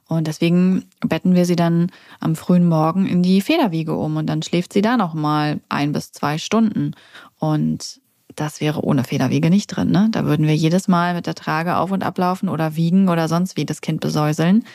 Und 0.08 0.28
deswegen 0.28 0.86
betten 1.00 1.34
wir 1.34 1.46
sie 1.46 1.56
dann 1.56 1.92
am 2.20 2.36
frühen 2.36 2.68
Morgen 2.68 3.06
in 3.06 3.24
die 3.24 3.42
Federwiege 3.42 3.94
um 3.96 4.18
und 4.18 4.28
dann 4.28 4.42
schläft 4.42 4.74
sie 4.74 4.82
da 4.82 4.98
noch 4.98 5.14
mal 5.14 5.60
ein 5.70 5.92
bis 5.92 6.12
zwei 6.12 6.38
Stunden. 6.38 6.94
Und 7.40 8.02
das 8.36 8.62
wäre 8.62 8.84
ohne 8.84 9.04
Federwiege 9.04 9.50
nicht 9.50 9.68
drin. 9.68 9.92
Ne? 9.92 10.10
Da 10.12 10.26
würden 10.26 10.48
wir 10.48 10.56
jedes 10.56 10.88
Mal 10.88 11.14
mit 11.14 11.28
der 11.28 11.36
Trage 11.36 11.78
auf 11.78 11.92
und 11.92 12.04
ablaufen 12.04 12.50
oder 12.50 12.76
wiegen 12.76 13.10
oder 13.10 13.28
sonst 13.28 13.58
wie 13.58 13.66
das 13.66 13.82
Kind 13.82 14.02
besäuseln. 14.02 14.66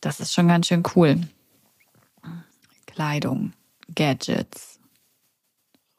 Das 0.00 0.20
ist 0.20 0.32
schon 0.32 0.48
ganz 0.48 0.66
schön 0.66 0.82
cool. 0.94 1.20
Kleidung, 2.86 3.52
Gadgets, 3.94 4.78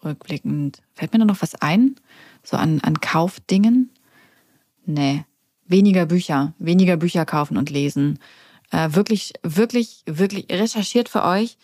rückblickend. 0.04 0.82
Fällt 0.94 1.14
mir 1.14 1.20
da 1.20 1.26
noch 1.26 1.42
was 1.42 1.56
ein? 1.56 1.96
So 2.44 2.58
an, 2.58 2.82
an 2.82 3.00
Kaufdingen? 3.00 3.90
Nee. 4.86 5.26
Weniger 5.70 6.08
Bücher. 6.08 6.54
Weniger 6.58 6.98
Bücher 6.98 7.26
kaufen 7.26 7.56
und 7.56 7.70
lesen. 7.70 8.18
Äh, 8.72 8.90
wirklich, 8.94 9.34
wirklich, 9.44 10.02
wirklich 10.08 10.48
recherchiert 10.50 11.10
für 11.10 11.24
euch. 11.24 11.58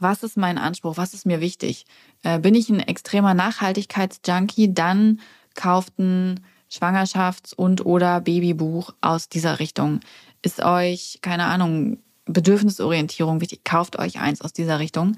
Was 0.00 0.24
ist 0.24 0.36
mein 0.36 0.58
Anspruch? 0.58 0.96
Was 0.96 1.14
ist 1.14 1.24
mir 1.24 1.40
wichtig? 1.40 1.86
Äh, 2.24 2.40
bin 2.40 2.56
ich 2.56 2.68
ein 2.68 2.80
extremer 2.80 3.34
Nachhaltigkeitsjunkie? 3.34 4.74
Dann 4.74 5.20
kauft 5.54 5.98
ein 6.00 6.40
Schwangerschafts- 6.68 7.54
und 7.54 7.86
oder 7.86 8.20
Babybuch 8.20 8.92
aus 9.00 9.28
dieser 9.28 9.60
Richtung. 9.60 10.00
Ist 10.42 10.60
euch, 10.60 11.20
keine 11.22 11.44
Ahnung, 11.44 11.98
Bedürfnisorientierung 12.26 13.40
wichtig? 13.40 13.64
Kauft 13.64 14.00
euch 14.00 14.18
eins 14.18 14.40
aus 14.40 14.52
dieser 14.52 14.80
Richtung. 14.80 15.16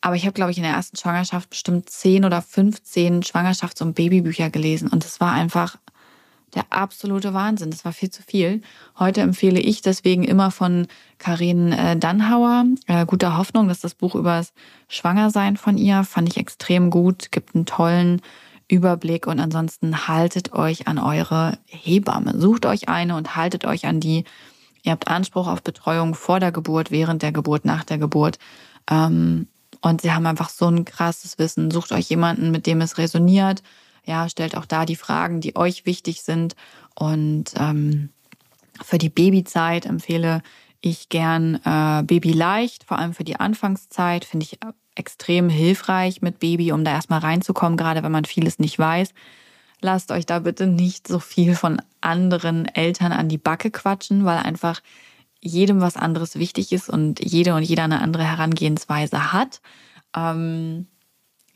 Aber 0.00 0.16
ich 0.16 0.24
habe, 0.24 0.32
glaube 0.32 0.52
ich, 0.52 0.56
in 0.56 0.64
der 0.64 0.72
ersten 0.72 0.96
Schwangerschaft 0.96 1.50
bestimmt 1.50 1.90
10 1.90 2.24
oder 2.24 2.40
15 2.40 3.22
Schwangerschafts- 3.22 3.82
und 3.82 3.94
Babybücher 3.94 4.48
gelesen. 4.48 4.88
Und 4.88 5.04
das 5.04 5.20
war 5.20 5.32
einfach 5.32 5.76
der 6.54 6.64
absolute 6.70 7.34
Wahnsinn. 7.34 7.70
Das 7.70 7.84
war 7.84 7.92
viel 7.92 8.10
zu 8.10 8.22
viel. 8.22 8.60
Heute 8.98 9.20
empfehle 9.22 9.60
ich 9.60 9.82
deswegen 9.82 10.24
immer 10.24 10.50
von 10.50 10.86
Karin 11.18 11.72
äh, 11.72 11.96
Dannhauer, 11.96 12.64
äh, 12.86 13.06
Guter 13.06 13.38
Hoffnung, 13.38 13.68
dass 13.68 13.80
das 13.80 13.94
Buch 13.94 14.14
über 14.14 14.36
das 14.36 14.52
Schwangersein 14.88 15.56
von 15.56 15.78
ihr. 15.78 16.04
Fand 16.04 16.28
ich 16.28 16.36
extrem 16.36 16.90
gut, 16.90 17.32
gibt 17.32 17.54
einen 17.54 17.66
tollen 17.66 18.20
Überblick 18.68 19.26
und 19.26 19.40
ansonsten 19.40 20.08
haltet 20.08 20.52
euch 20.52 20.88
an 20.88 20.98
eure 20.98 21.58
Hebamme. 21.66 22.38
Sucht 22.38 22.66
euch 22.66 22.88
eine 22.88 23.16
und 23.16 23.36
haltet 23.36 23.64
euch 23.64 23.86
an 23.86 24.00
die. 24.00 24.24
Ihr 24.82 24.92
habt 24.92 25.08
Anspruch 25.08 25.46
auf 25.46 25.62
Betreuung 25.62 26.14
vor 26.14 26.40
der 26.40 26.52
Geburt, 26.52 26.90
während 26.90 27.22
der 27.22 27.32
Geburt, 27.32 27.64
nach 27.64 27.84
der 27.84 27.98
Geburt. 27.98 28.38
Ähm, 28.90 29.46
und 29.80 30.00
sie 30.00 30.12
haben 30.12 30.26
einfach 30.26 30.48
so 30.48 30.68
ein 30.68 30.84
krasses 30.84 31.38
Wissen. 31.38 31.70
Sucht 31.70 31.92
euch 31.92 32.08
jemanden, 32.08 32.50
mit 32.50 32.66
dem 32.66 32.80
es 32.80 32.98
resoniert. 32.98 33.62
Ja, 34.04 34.28
stellt 34.28 34.56
auch 34.56 34.66
da 34.66 34.84
die 34.84 34.96
Fragen, 34.96 35.40
die 35.40 35.56
euch 35.56 35.86
wichtig 35.86 36.22
sind. 36.22 36.56
Und 36.94 37.52
ähm, 37.56 38.10
für 38.82 38.98
die 38.98 39.10
Babyzeit 39.10 39.86
empfehle 39.86 40.42
ich 40.80 41.08
gern 41.08 41.60
äh, 41.64 42.02
Baby 42.02 42.32
leicht, 42.32 42.84
vor 42.84 42.98
allem 42.98 43.14
für 43.14 43.24
die 43.24 43.36
Anfangszeit. 43.36 44.24
Finde 44.24 44.44
ich 44.44 44.58
extrem 44.94 45.48
hilfreich 45.48 46.20
mit 46.20 46.40
Baby, 46.40 46.72
um 46.72 46.84
da 46.84 46.90
erstmal 46.92 47.20
reinzukommen, 47.20 47.76
gerade 47.76 48.02
wenn 48.02 48.12
man 48.12 48.24
vieles 48.24 48.58
nicht 48.58 48.78
weiß. 48.78 49.14
Lasst 49.80 50.12
euch 50.12 50.26
da 50.26 50.40
bitte 50.40 50.66
nicht 50.66 51.08
so 51.08 51.18
viel 51.18 51.54
von 51.54 51.80
anderen 52.00 52.66
Eltern 52.66 53.12
an 53.12 53.28
die 53.28 53.38
Backe 53.38 53.70
quatschen, 53.70 54.24
weil 54.24 54.38
einfach 54.38 54.80
jedem 55.40 55.80
was 55.80 55.96
anderes 55.96 56.38
wichtig 56.38 56.72
ist 56.72 56.88
und 56.88 57.20
jede 57.20 57.54
und 57.54 57.62
jeder 57.62 57.84
eine 57.84 58.00
andere 58.00 58.24
Herangehensweise 58.24 59.32
hat. 59.32 59.60
Ähm, 60.16 60.86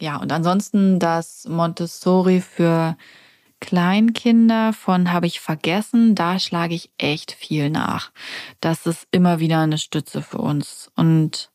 ja, 0.01 0.17
und 0.17 0.33
ansonsten 0.33 0.99
das 0.99 1.47
Montessori 1.49 2.41
für 2.41 2.97
Kleinkinder 3.61 4.73
von 4.73 5.13
habe 5.13 5.27
ich 5.27 5.41
vergessen, 5.41 6.15
da 6.15 6.39
schlage 6.39 6.75
ich 6.75 6.91
echt 6.99 7.33
viel 7.33 7.71
nach. 7.71 8.13
Das 8.61 8.87
ist 8.87 9.07
immer 9.11 9.41
wieder 9.41 9.61
eine 9.61 9.79
Stütze 9.79 10.21
für 10.21 10.39
uns. 10.39 10.91
Und 10.95 11.51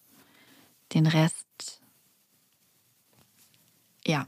den 0.94 1.06
Rest, 1.06 1.82
ja, 4.06 4.28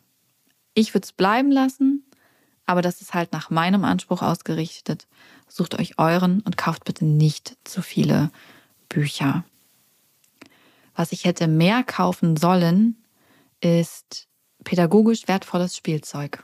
ich 0.76 0.94
würde 0.94 1.06
es 1.06 1.12
bleiben 1.12 1.52
lassen, 1.52 2.06
aber 2.66 2.82
das 2.82 3.02
ist 3.02 3.14
halt 3.14 3.34
nach 3.34 3.50
meinem 3.50 3.84
Anspruch 3.84 4.22
ausgerichtet 4.22 5.08
sucht 5.54 5.80
euch 5.80 6.00
euren 6.00 6.42
und 6.42 6.58
kauft 6.58 6.84
bitte 6.84 7.06
nicht 7.06 7.58
zu 7.64 7.82
viele 7.84 8.32
Bücher. 8.90 9.44
Was 10.96 11.12
ich 11.12 11.26
hätte 11.26 11.48
mehr 11.48 11.84
kaufen 11.84 12.38
sollen, 12.38 12.98
ist 13.64 14.28
pädagogisch 14.64 15.28
wertvolles 15.28 15.76
Spielzeug. 15.76 16.44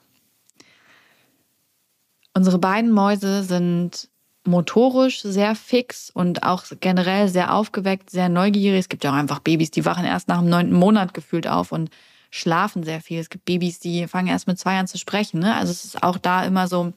Unsere 2.34 2.60
beiden 2.60 2.92
Mäuse 2.92 3.44
sind 3.44 4.10
motorisch 4.46 5.22
sehr 5.22 5.56
fix 5.56 6.10
und 6.10 6.44
auch 6.44 6.64
generell 6.80 7.28
sehr 7.28 7.54
aufgeweckt, 7.54 8.10
sehr 8.10 8.30
neugierig. 8.30 8.80
Es 8.80 8.90
gibt 8.90 9.04
ja 9.04 9.12
auch 9.12 9.16
einfach 9.16 9.40
Babys, 9.40 9.72
die 9.72 9.86
wachen 9.86 10.06
erst 10.06 10.28
nach 10.28 10.40
dem 10.40 10.50
neunten 10.50 10.74
Monat 10.74 11.14
gefühlt 11.14 11.48
auf 11.48 11.72
und 11.72 11.90
schlafen 12.32 12.84
sehr 12.84 13.02
viel. 13.02 13.20
Es 13.20 13.30
gibt 13.30 13.46
Babys, 13.46 13.80
die 13.80 14.08
fangen 14.08 14.28
erst 14.28 14.48
mit 14.48 14.58
zwei 14.58 14.80
an 14.80 14.88
zu 14.88 14.98
sprechen. 14.98 15.40
Ne? 15.40 15.56
Also 15.56 15.72
es 15.72 15.84
ist 15.84 16.04
auch 16.04 16.18
da 16.18 16.46
immer 16.46 16.68
so, 16.68 16.94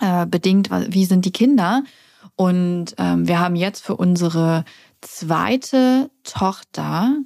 äh, 0.00 0.26
bedingt, 0.26 0.70
wie 0.70 1.04
sind 1.04 1.24
die 1.24 1.32
Kinder. 1.32 1.82
Und 2.36 2.94
ähm, 2.98 3.26
wir 3.26 3.40
haben 3.40 3.56
jetzt 3.56 3.82
für 3.82 3.96
unsere 3.96 4.64
zweite 5.00 6.10
Tochter 6.22 7.16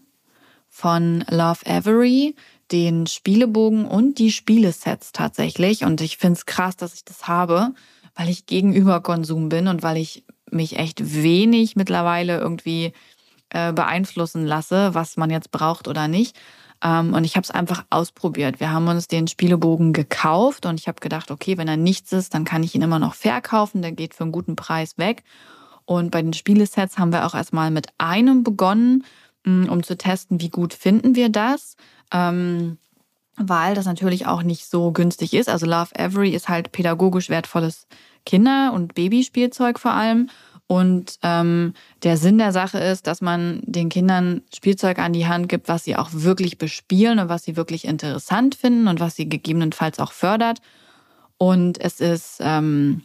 von 0.74 1.22
Love 1.28 1.66
Avery 1.66 2.34
den 2.72 3.06
Spielebogen 3.06 3.84
und 3.84 4.18
die 4.18 4.32
Spielesets 4.32 5.12
tatsächlich. 5.12 5.84
Und 5.84 6.00
ich 6.00 6.16
finde 6.16 6.38
es 6.38 6.46
krass, 6.46 6.76
dass 6.76 6.94
ich 6.94 7.04
das 7.04 7.28
habe, 7.28 7.74
weil 8.14 8.30
ich 8.30 8.46
gegenüber 8.46 9.02
Konsum 9.02 9.50
bin 9.50 9.68
und 9.68 9.82
weil 9.82 9.98
ich 9.98 10.24
mich 10.50 10.78
echt 10.78 11.22
wenig 11.22 11.76
mittlerweile 11.76 12.38
irgendwie 12.38 12.94
äh, 13.50 13.74
beeinflussen 13.74 14.46
lasse, 14.46 14.94
was 14.94 15.18
man 15.18 15.28
jetzt 15.28 15.50
braucht 15.50 15.88
oder 15.88 16.08
nicht. 16.08 16.38
Ähm, 16.82 17.12
und 17.12 17.24
ich 17.24 17.36
habe 17.36 17.44
es 17.44 17.50
einfach 17.50 17.84
ausprobiert. 17.90 18.58
Wir 18.58 18.72
haben 18.72 18.88
uns 18.88 19.08
den 19.08 19.28
Spielebogen 19.28 19.92
gekauft 19.92 20.64
und 20.64 20.80
ich 20.80 20.88
habe 20.88 21.00
gedacht, 21.00 21.30
okay, 21.30 21.58
wenn 21.58 21.68
er 21.68 21.76
nichts 21.76 22.12
ist, 22.12 22.32
dann 22.32 22.44
kann 22.44 22.62
ich 22.62 22.74
ihn 22.74 22.82
immer 22.82 22.98
noch 22.98 23.14
verkaufen. 23.14 23.82
Der 23.82 23.92
geht 23.92 24.14
für 24.14 24.24
einen 24.24 24.32
guten 24.32 24.56
Preis 24.56 24.96
weg. 24.96 25.22
Und 25.84 26.10
bei 26.10 26.22
den 26.22 26.32
Spielesets 26.32 26.96
haben 26.96 27.12
wir 27.12 27.26
auch 27.26 27.34
erstmal 27.34 27.70
mit 27.70 27.88
einem 27.98 28.42
begonnen, 28.42 29.04
um 29.44 29.82
zu 29.82 29.96
testen, 29.96 30.40
wie 30.40 30.50
gut 30.50 30.74
finden 30.74 31.14
wir 31.14 31.28
das. 31.28 31.76
Ähm, 32.12 32.78
weil 33.36 33.74
das 33.74 33.86
natürlich 33.86 34.26
auch 34.26 34.42
nicht 34.42 34.66
so 34.66 34.92
günstig 34.92 35.34
ist. 35.34 35.48
Also 35.48 35.66
Love 35.66 35.94
Every 35.94 36.30
ist 36.30 36.48
halt 36.48 36.72
pädagogisch 36.72 37.30
wertvolles 37.30 37.86
Kinder- 38.26 38.72
und 38.74 38.94
Babyspielzeug 38.94 39.78
vor 39.78 39.92
allem. 39.92 40.28
Und 40.66 41.18
ähm, 41.22 41.74
der 42.02 42.16
Sinn 42.16 42.38
der 42.38 42.52
Sache 42.52 42.78
ist, 42.78 43.06
dass 43.06 43.20
man 43.20 43.60
den 43.64 43.88
Kindern 43.88 44.42
Spielzeug 44.54 44.98
an 44.98 45.12
die 45.12 45.26
Hand 45.26 45.48
gibt, 45.48 45.68
was 45.68 45.84
sie 45.84 45.96
auch 45.96 46.10
wirklich 46.12 46.56
bespielen 46.56 47.18
und 47.18 47.28
was 47.28 47.44
sie 47.44 47.56
wirklich 47.56 47.84
interessant 47.84 48.54
finden 48.54 48.88
und 48.88 49.00
was 49.00 49.16
sie 49.16 49.28
gegebenenfalls 49.28 49.98
auch 49.98 50.12
fördert. 50.12 50.60
Und 51.36 51.80
es 51.80 52.00
ist 52.00 52.38
ähm, 52.40 53.02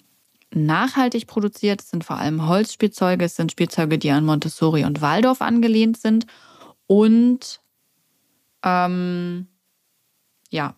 nachhaltig 0.53 1.27
produziert. 1.27 1.81
Es 1.81 1.89
sind 1.89 2.03
vor 2.03 2.17
allem 2.17 2.47
Holzspielzeuge. 2.47 3.25
Es 3.25 3.35
sind 3.35 3.51
Spielzeuge, 3.51 3.97
die 3.97 4.11
an 4.11 4.25
Montessori 4.25 4.85
und 4.85 5.01
Waldorf 5.01 5.41
angelehnt 5.41 5.97
sind. 5.97 6.25
Und 6.87 7.59
ähm, 8.63 9.47
ja, 10.49 10.75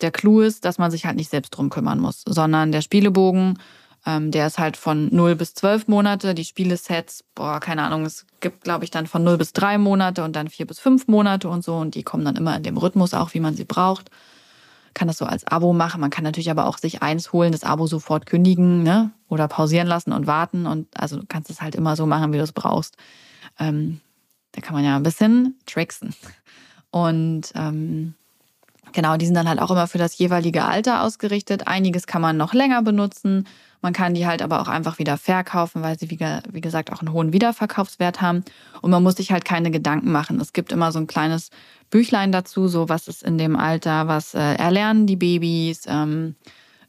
der 0.00 0.10
Clou 0.10 0.40
ist, 0.40 0.64
dass 0.64 0.78
man 0.78 0.90
sich 0.90 1.06
halt 1.06 1.16
nicht 1.16 1.30
selbst 1.30 1.50
drum 1.50 1.70
kümmern 1.70 2.00
muss, 2.00 2.22
sondern 2.26 2.72
der 2.72 2.80
Spielebogen, 2.80 3.58
ähm, 4.04 4.30
der 4.32 4.48
ist 4.48 4.58
halt 4.58 4.76
von 4.76 5.14
0 5.14 5.36
bis 5.36 5.54
12 5.54 5.88
Monate. 5.88 6.34
Die 6.34 6.44
Spielesets, 6.44 7.24
boah, 7.34 7.60
keine 7.60 7.82
Ahnung, 7.82 8.04
es 8.04 8.26
gibt, 8.40 8.64
glaube 8.64 8.84
ich, 8.84 8.90
dann 8.90 9.06
von 9.06 9.22
0 9.22 9.38
bis 9.38 9.52
3 9.52 9.78
Monate 9.78 10.24
und 10.24 10.34
dann 10.34 10.48
4 10.48 10.66
bis 10.66 10.80
5 10.80 11.06
Monate 11.06 11.48
und 11.48 11.62
so. 11.62 11.76
Und 11.76 11.94
die 11.94 12.02
kommen 12.02 12.24
dann 12.24 12.36
immer 12.36 12.56
in 12.56 12.62
dem 12.62 12.78
Rhythmus 12.78 13.14
auch, 13.14 13.34
wie 13.34 13.40
man 13.40 13.54
sie 13.54 13.64
braucht 13.64 14.10
kann 14.94 15.08
das 15.08 15.18
so 15.18 15.24
als 15.24 15.46
Abo 15.46 15.72
machen. 15.72 16.00
Man 16.00 16.10
kann 16.10 16.24
natürlich 16.24 16.50
aber 16.50 16.66
auch 16.66 16.78
sich 16.78 17.02
eins 17.02 17.32
holen, 17.32 17.52
das 17.52 17.64
Abo 17.64 17.86
sofort 17.86 18.26
kündigen 18.26 18.82
ne? 18.82 19.10
oder 19.28 19.48
pausieren 19.48 19.86
lassen 19.86 20.12
und 20.12 20.26
warten. 20.26 20.66
Und 20.66 20.88
also 20.98 21.18
du 21.18 21.26
kannst 21.26 21.50
es 21.50 21.60
halt 21.60 21.74
immer 21.74 21.96
so 21.96 22.06
machen, 22.06 22.32
wie 22.32 22.38
du 22.38 22.42
es 22.44 22.52
brauchst. 22.52 22.96
Ähm, 23.58 24.00
da 24.52 24.60
kann 24.60 24.74
man 24.74 24.84
ja 24.84 24.96
ein 24.96 25.02
bisschen 25.02 25.56
tricksen. 25.66 26.14
Und 26.90 27.52
ähm, 27.54 28.14
genau, 28.92 29.16
die 29.16 29.26
sind 29.26 29.34
dann 29.34 29.48
halt 29.48 29.60
auch 29.60 29.70
immer 29.70 29.86
für 29.86 29.98
das 29.98 30.16
jeweilige 30.18 30.64
Alter 30.64 31.02
ausgerichtet. 31.02 31.66
Einiges 31.66 32.06
kann 32.06 32.22
man 32.22 32.36
noch 32.36 32.52
länger 32.52 32.82
benutzen. 32.82 33.46
Man 33.80 33.92
kann 33.92 34.14
die 34.14 34.26
halt 34.26 34.42
aber 34.42 34.60
auch 34.60 34.68
einfach 34.68 34.98
wieder 34.98 35.16
verkaufen, 35.16 35.82
weil 35.82 35.98
sie, 35.98 36.10
wie, 36.10 36.20
wie 36.20 36.60
gesagt, 36.60 36.92
auch 36.92 37.00
einen 37.00 37.12
hohen 37.12 37.32
Wiederverkaufswert 37.32 38.20
haben. 38.20 38.44
Und 38.80 38.90
man 38.90 39.02
muss 39.02 39.16
sich 39.16 39.32
halt 39.32 39.44
keine 39.44 39.70
Gedanken 39.70 40.12
machen. 40.12 40.40
Es 40.40 40.52
gibt 40.52 40.70
immer 40.70 40.92
so 40.92 41.00
ein 41.00 41.08
kleines 41.08 41.50
Büchlein 41.92 42.32
dazu, 42.32 42.66
so 42.66 42.88
was 42.88 43.06
ist 43.06 43.22
in 43.22 43.38
dem 43.38 43.54
Alter, 43.54 44.08
was 44.08 44.34
äh, 44.34 44.54
erlernen 44.54 45.06
die 45.06 45.16
Babys, 45.16 45.84
ähm, 45.86 46.34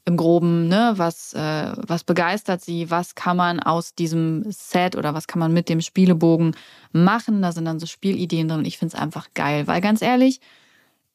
im 0.05 0.17
Groben, 0.17 0.67
ne, 0.67 0.93
was, 0.95 1.33
äh, 1.33 1.74
was 1.77 2.03
begeistert 2.03 2.62
sie, 2.62 2.89
was 2.89 3.13
kann 3.13 3.38
man 3.38 3.60
aus 3.60 3.95
diesem 3.95 4.43
Set 4.51 4.95
oder 4.95 5.13
was 5.13 5.27
kann 5.27 5.39
man 5.39 5.53
mit 5.53 5.69
dem 5.69 5.81
Spielebogen 5.81 6.55
machen. 6.91 7.41
Da 7.41 7.51
sind 7.51 7.65
dann 7.65 7.79
so 7.79 7.86
Spielideen 7.86 8.48
drin 8.48 8.60
und 8.60 8.65
ich 8.65 8.77
finde 8.77 8.95
es 8.95 9.01
einfach 9.01 9.27
geil, 9.33 9.67
weil 9.67 9.81
ganz 9.81 10.01
ehrlich, 10.01 10.39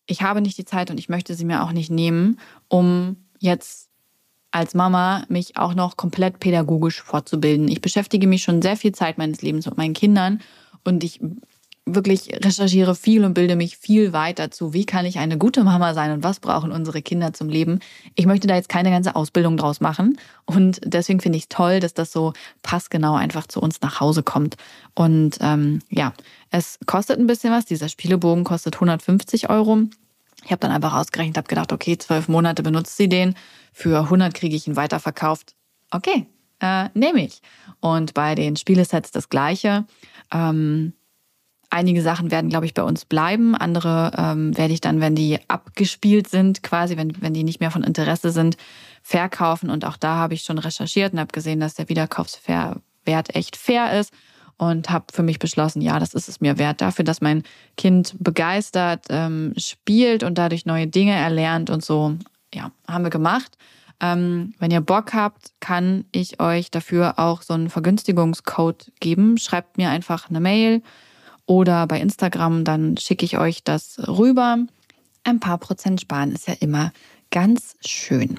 ich 0.07 0.23
habe 0.23 0.41
nicht 0.41 0.57
die 0.57 0.65
Zeit 0.65 0.91
und 0.91 0.99
ich 0.99 1.09
möchte 1.09 1.35
sie 1.35 1.45
mir 1.45 1.63
auch 1.63 1.73
nicht 1.73 1.91
nehmen, 1.91 2.39
um 2.69 3.17
jetzt 3.39 3.89
als 4.51 4.75
Mama 4.75 5.25
mich 5.29 5.57
auch 5.57 5.75
noch 5.75 5.97
komplett 5.97 6.41
pädagogisch 6.41 7.03
fortzubilden. 7.03 7.69
Ich 7.69 7.81
beschäftige 7.81 8.27
mich 8.27 8.43
schon 8.43 8.63
sehr 8.63 8.77
viel 8.77 8.93
Zeit 8.93 9.19
meines 9.19 9.43
Lebens 9.43 9.67
mit 9.67 9.77
meinen 9.77 9.95
Kindern 9.95 10.41
und 10.85 11.05
ich 11.05 11.21
wirklich 11.95 12.31
recherchiere 12.45 12.95
viel 12.95 13.25
und 13.25 13.35
bilde 13.35 13.57
mich 13.57 13.77
viel 13.77 14.13
weiter 14.13 14.51
zu, 14.51 14.73
wie 14.73 14.87
kann 14.87 15.07
ich 15.07 15.19
eine 15.19 15.39
gute 15.39 15.65
Mama 15.65 15.95
sein 15.95 16.13
und 16.13 16.23
was 16.23 16.41
brauchen 16.41 16.73
unsere 16.73 17.03
Kinder 17.03 17.33
zum 17.33 17.49
Leben. 17.49 17.81
Ich 18.15 18.27
möchte 18.27 18.47
da 18.47 18.55
jetzt 18.55 18.69
keine 18.69 18.91
ganze 18.91 19.17
Ausbildung 19.17 19.57
draus 19.57 19.81
machen 19.81 20.19
und 20.47 20.81
deswegen 20.85 21.21
finde 21.21 21.39
ich 21.39 21.45
es 21.45 21.49
toll, 21.49 21.81
dass 21.81 21.95
das 21.95 22.13
so 22.13 22.33
passgenau 22.63 23.15
einfach 23.15 23.47
zu 23.47 23.61
uns 23.61 23.81
nach 23.81 24.01
Hause 24.01 24.23
kommt. 24.23 24.57
Und 24.95 25.39
ähm, 25.41 25.81
ja, 25.91 26.13
es 26.51 26.79
kostet 26.87 27.19
ein 27.19 27.27
bisschen 27.27 27.53
was. 27.53 27.67
Dieser 27.67 27.89
Spielebogen 27.89 28.45
kostet 28.45 28.75
150 28.75 29.51
Euro. 29.51 29.83
Ich 30.45 30.51
habe 30.51 30.61
dann 30.61 30.71
einfach 30.71 30.95
ausgerechnet, 30.95 31.37
habe 31.37 31.49
gedacht, 31.49 31.73
okay, 31.73 31.99
zwölf 31.99 32.29
Monate 32.29 32.63
benutzt 32.63 32.97
sie 32.97 33.09
den. 33.09 33.35
Für 33.73 34.05
100 34.05 34.35
kriege 34.35 34.57
ich 34.57 34.67
ihn 34.67 34.77
weiterverkauft. 34.77 35.55
Okay, 35.91 36.27
äh, 36.61 36.89
nehme 36.95 37.25
ich. 37.25 37.43
Und 37.81 38.15
bei 38.15 38.35
den 38.35 38.57
Spielesets 38.57 39.11
das 39.11 39.29
Gleiche. 39.29 39.85
Ähm, 40.33 40.93
einige 41.71 42.03
Sachen 42.03 42.31
werden, 42.31 42.51
glaube 42.51 42.67
ich, 42.67 42.75
bei 42.75 42.83
uns 42.83 43.05
bleiben. 43.05 43.55
Andere 43.55 44.13
ähm, 44.17 44.57
werde 44.57 44.73
ich 44.73 44.81
dann, 44.81 45.01
wenn 45.01 45.15
die 45.15 45.39
abgespielt 45.49 46.29
sind, 46.29 46.63
quasi, 46.63 46.97
wenn, 46.97 47.21
wenn 47.21 47.35
die 47.35 47.45
nicht 47.45 47.61
mehr 47.61 47.71
von 47.71 47.83
Interesse 47.83 48.31
sind, 48.31 48.57
verkaufen. 49.03 49.71
Und 49.71 49.85
auch 49.85 49.97
da 49.97 50.17
habe 50.17 50.35
ich 50.35 50.43
schon 50.43 50.59
recherchiert 50.59 51.13
und 51.13 51.21
habe 51.21 51.33
gesehen, 51.33 51.61
dass 51.61 51.75
der 51.75 51.89
Wiederkaufswert 51.89 53.35
echt 53.35 53.57
fair 53.57 53.99
ist 53.99 54.13
und 54.57 54.91
habe 54.91 55.07
für 55.13 55.23
mich 55.23 55.39
beschlossen, 55.39 55.81
ja, 55.81 55.99
das 55.99 56.15
ist 56.15 56.29
es 56.29 56.41
mir 56.41 56.59
wert 56.59 56.81
dafür, 56.81 57.05
dass 57.05 57.21
mein 57.21 57.45
Kind 57.77 58.15
begeistert 58.19 59.07
ähm, 59.09 59.55
spielt 59.57 60.25
und 60.25 60.37
dadurch 60.37 60.67
neue 60.67 60.87
Dinge 60.87 61.15
erlernt 61.15 61.71
und 61.71 61.85
so. 61.85 62.17
Ja, 62.53 62.73
haben 62.89 63.05
wir 63.05 63.11
gemacht. 63.11 63.57
Ähm, 64.01 64.55
wenn 64.59 64.71
ihr 64.71 64.81
Bock 64.81 65.13
habt, 65.13 65.53
kann 65.61 66.05
ich 66.13 66.41
euch 66.41 66.71
dafür 66.71 67.19
auch 67.19 67.43
so 67.43 67.55
einen 67.55 67.71
Vergünstigungscode 67.71 68.93
geben. 69.01 69.39
Schreibt 69.39 69.77
mir 69.77 69.91
einfach 69.91 70.29
eine 70.29 70.41
Mail 70.41 70.83
oder 71.49 71.87
bei 71.87 71.99
Instagram, 72.01 72.63
dann 72.65 72.97
schicke 72.99 73.25
ich 73.25 73.39
euch 73.39 73.65
das 73.65 73.99
rüber. 74.07 74.59
Ein 75.25 75.41
paar 75.41 75.59
Prozent 75.59 76.01
sparen 76.01 76.33
ist 76.33 76.47
ja 76.47 76.55
immer 76.61 76.93
ganz 77.31 77.75
schön. 77.85 78.39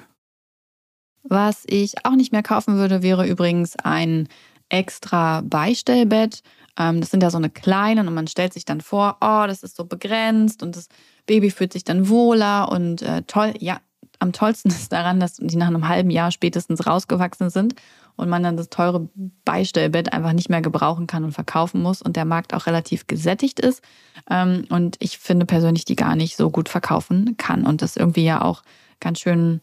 Was 1.22 1.64
ich 1.66 2.06
auch 2.06 2.14
nicht 2.14 2.32
mehr 2.32 2.42
kaufen 2.42 2.76
würde, 2.76 3.02
wäre 3.02 3.26
übrigens 3.26 3.76
ein 3.76 4.28
extra 4.68 5.42
Beistellbett. 5.42 6.42
Ähm, 6.78 7.00
das 7.00 7.10
sind 7.10 7.22
ja 7.22 7.30
so 7.30 7.36
eine 7.36 7.50
kleinen 7.50 8.06
und 8.06 8.14
man 8.14 8.28
stellt 8.28 8.52
sich 8.52 8.64
dann 8.64 8.80
vor, 8.80 9.18
oh, 9.20 9.44
das 9.46 9.64
ist 9.64 9.76
so 9.76 9.84
begrenzt 9.84 10.62
und 10.62 10.76
das 10.76 10.88
Baby 11.26 11.50
fühlt 11.50 11.72
sich 11.72 11.84
dann 11.84 12.08
wohler 12.08 12.70
und 12.70 13.02
äh, 13.02 13.22
toll. 13.22 13.54
Ja, 13.58 13.80
am 14.20 14.32
tollsten 14.32 14.68
ist 14.70 14.92
daran, 14.92 15.18
dass 15.18 15.34
die 15.34 15.56
nach 15.56 15.66
einem 15.66 15.88
halben 15.88 16.10
Jahr 16.10 16.30
spätestens 16.30 16.86
rausgewachsen 16.86 17.50
sind 17.50 17.74
und 18.20 18.28
man 18.28 18.42
dann 18.42 18.56
das 18.56 18.68
teure 18.68 19.08
Beistellbett 19.44 20.12
einfach 20.12 20.32
nicht 20.32 20.50
mehr 20.50 20.60
gebrauchen 20.60 21.06
kann 21.06 21.24
und 21.24 21.32
verkaufen 21.32 21.82
muss 21.82 22.02
und 22.02 22.16
der 22.16 22.24
Markt 22.24 22.54
auch 22.54 22.66
relativ 22.66 23.06
gesättigt 23.06 23.58
ist. 23.58 23.82
Ähm, 24.28 24.66
und 24.68 24.96
ich 25.00 25.18
finde 25.18 25.46
persönlich, 25.46 25.84
die 25.84 25.96
gar 25.96 26.14
nicht 26.14 26.36
so 26.36 26.50
gut 26.50 26.68
verkaufen 26.68 27.36
kann 27.36 27.66
und 27.66 27.82
das 27.82 27.96
irgendwie 27.96 28.24
ja 28.24 28.42
auch 28.42 28.62
ganz 29.00 29.20
schön, 29.20 29.60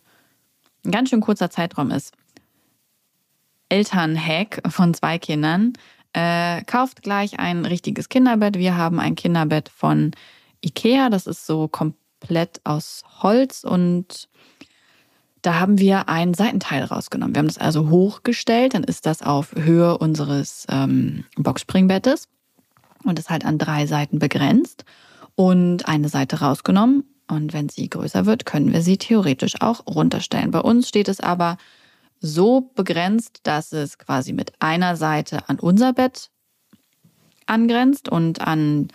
ein 0.84 0.92
ganz 0.92 1.10
schön 1.10 1.22
kurzer 1.22 1.50
Zeitraum 1.50 1.92
ist. 1.92 2.14
Elternhack 3.70 4.62
von 4.70 4.94
zwei 4.94 5.20
Kindern. 5.20 5.74
Äh, 6.14 6.64
kauft 6.64 7.04
gleich 7.04 7.40
ein 7.40 7.66
richtiges 7.66 8.10
Kinderbett. 8.10 8.58
Wir 8.58 8.76
haben 8.76 9.00
ein 9.00 9.16
Kinderbett 9.16 9.70
von 9.70 10.12
Ikea. 10.66 11.10
Das 11.10 11.28
ist 11.28 11.46
so 11.46 11.68
komplett 11.68 12.62
aus 12.64 13.04
Holz 13.22 13.64
und 13.64 14.30
da 15.42 15.60
haben 15.60 15.80
wir 15.80 16.10
ein 16.10 16.34
Seitenteil 16.34 16.84
rausgenommen. 16.84 17.36
Wir 17.36 17.40
haben 17.40 17.48
das 17.48 17.58
also 17.58 17.90
hochgestellt, 17.90 18.74
dann 18.74 18.84
ist 18.84 19.06
das 19.06 19.22
auf 19.22 19.54
Höhe 19.56 19.98
unseres 19.98 20.66
ähm, 20.70 21.26
Boxspringbettes 21.38 22.28
und 23.04 23.20
ist 23.20 23.30
halt 23.30 23.46
an 23.46 23.58
drei 23.58 23.86
Seiten 23.86 24.20
begrenzt 24.20 24.86
und 25.36 25.88
eine 25.88 26.10
Seite 26.10 26.40
rausgenommen. 26.40 27.04
Und 27.30 27.54
wenn 27.54 27.70
sie 27.70 27.90
größer 27.90 28.26
wird, 28.26 28.46
können 28.46 28.72
wir 28.72 28.82
sie 28.82 28.98
theoretisch 28.98 29.62
auch 29.62 29.86
runterstellen. 29.86 30.52
Bei 30.52 30.62
uns 30.62 30.88
steht 30.88 31.10
es 31.10 31.20
aber 31.20 31.58
so 32.20 32.72
begrenzt, 32.76 33.42
dass 33.44 33.74
es 33.74 33.98
quasi 33.98 34.34
mit 34.34 34.54
einer 34.60 34.96
Seite 34.96 35.48
an 35.50 35.60
unser 35.60 35.94
Bett 35.94 36.30
angrenzt 37.46 38.10
und 38.10 38.42
an 38.42 38.88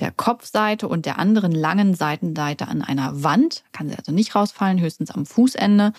der 0.00 0.10
Kopfseite 0.10 0.88
und 0.88 1.06
der 1.06 1.18
anderen 1.18 1.52
langen 1.52 1.94
Seitenseite 1.94 2.68
an 2.68 2.82
einer 2.82 3.22
Wand. 3.22 3.64
Kann 3.72 3.88
sie 3.88 3.96
also 3.96 4.12
nicht 4.12 4.34
rausfallen, 4.34 4.80
höchstens 4.80 5.10
am 5.10 5.26
Fußende. 5.26 5.92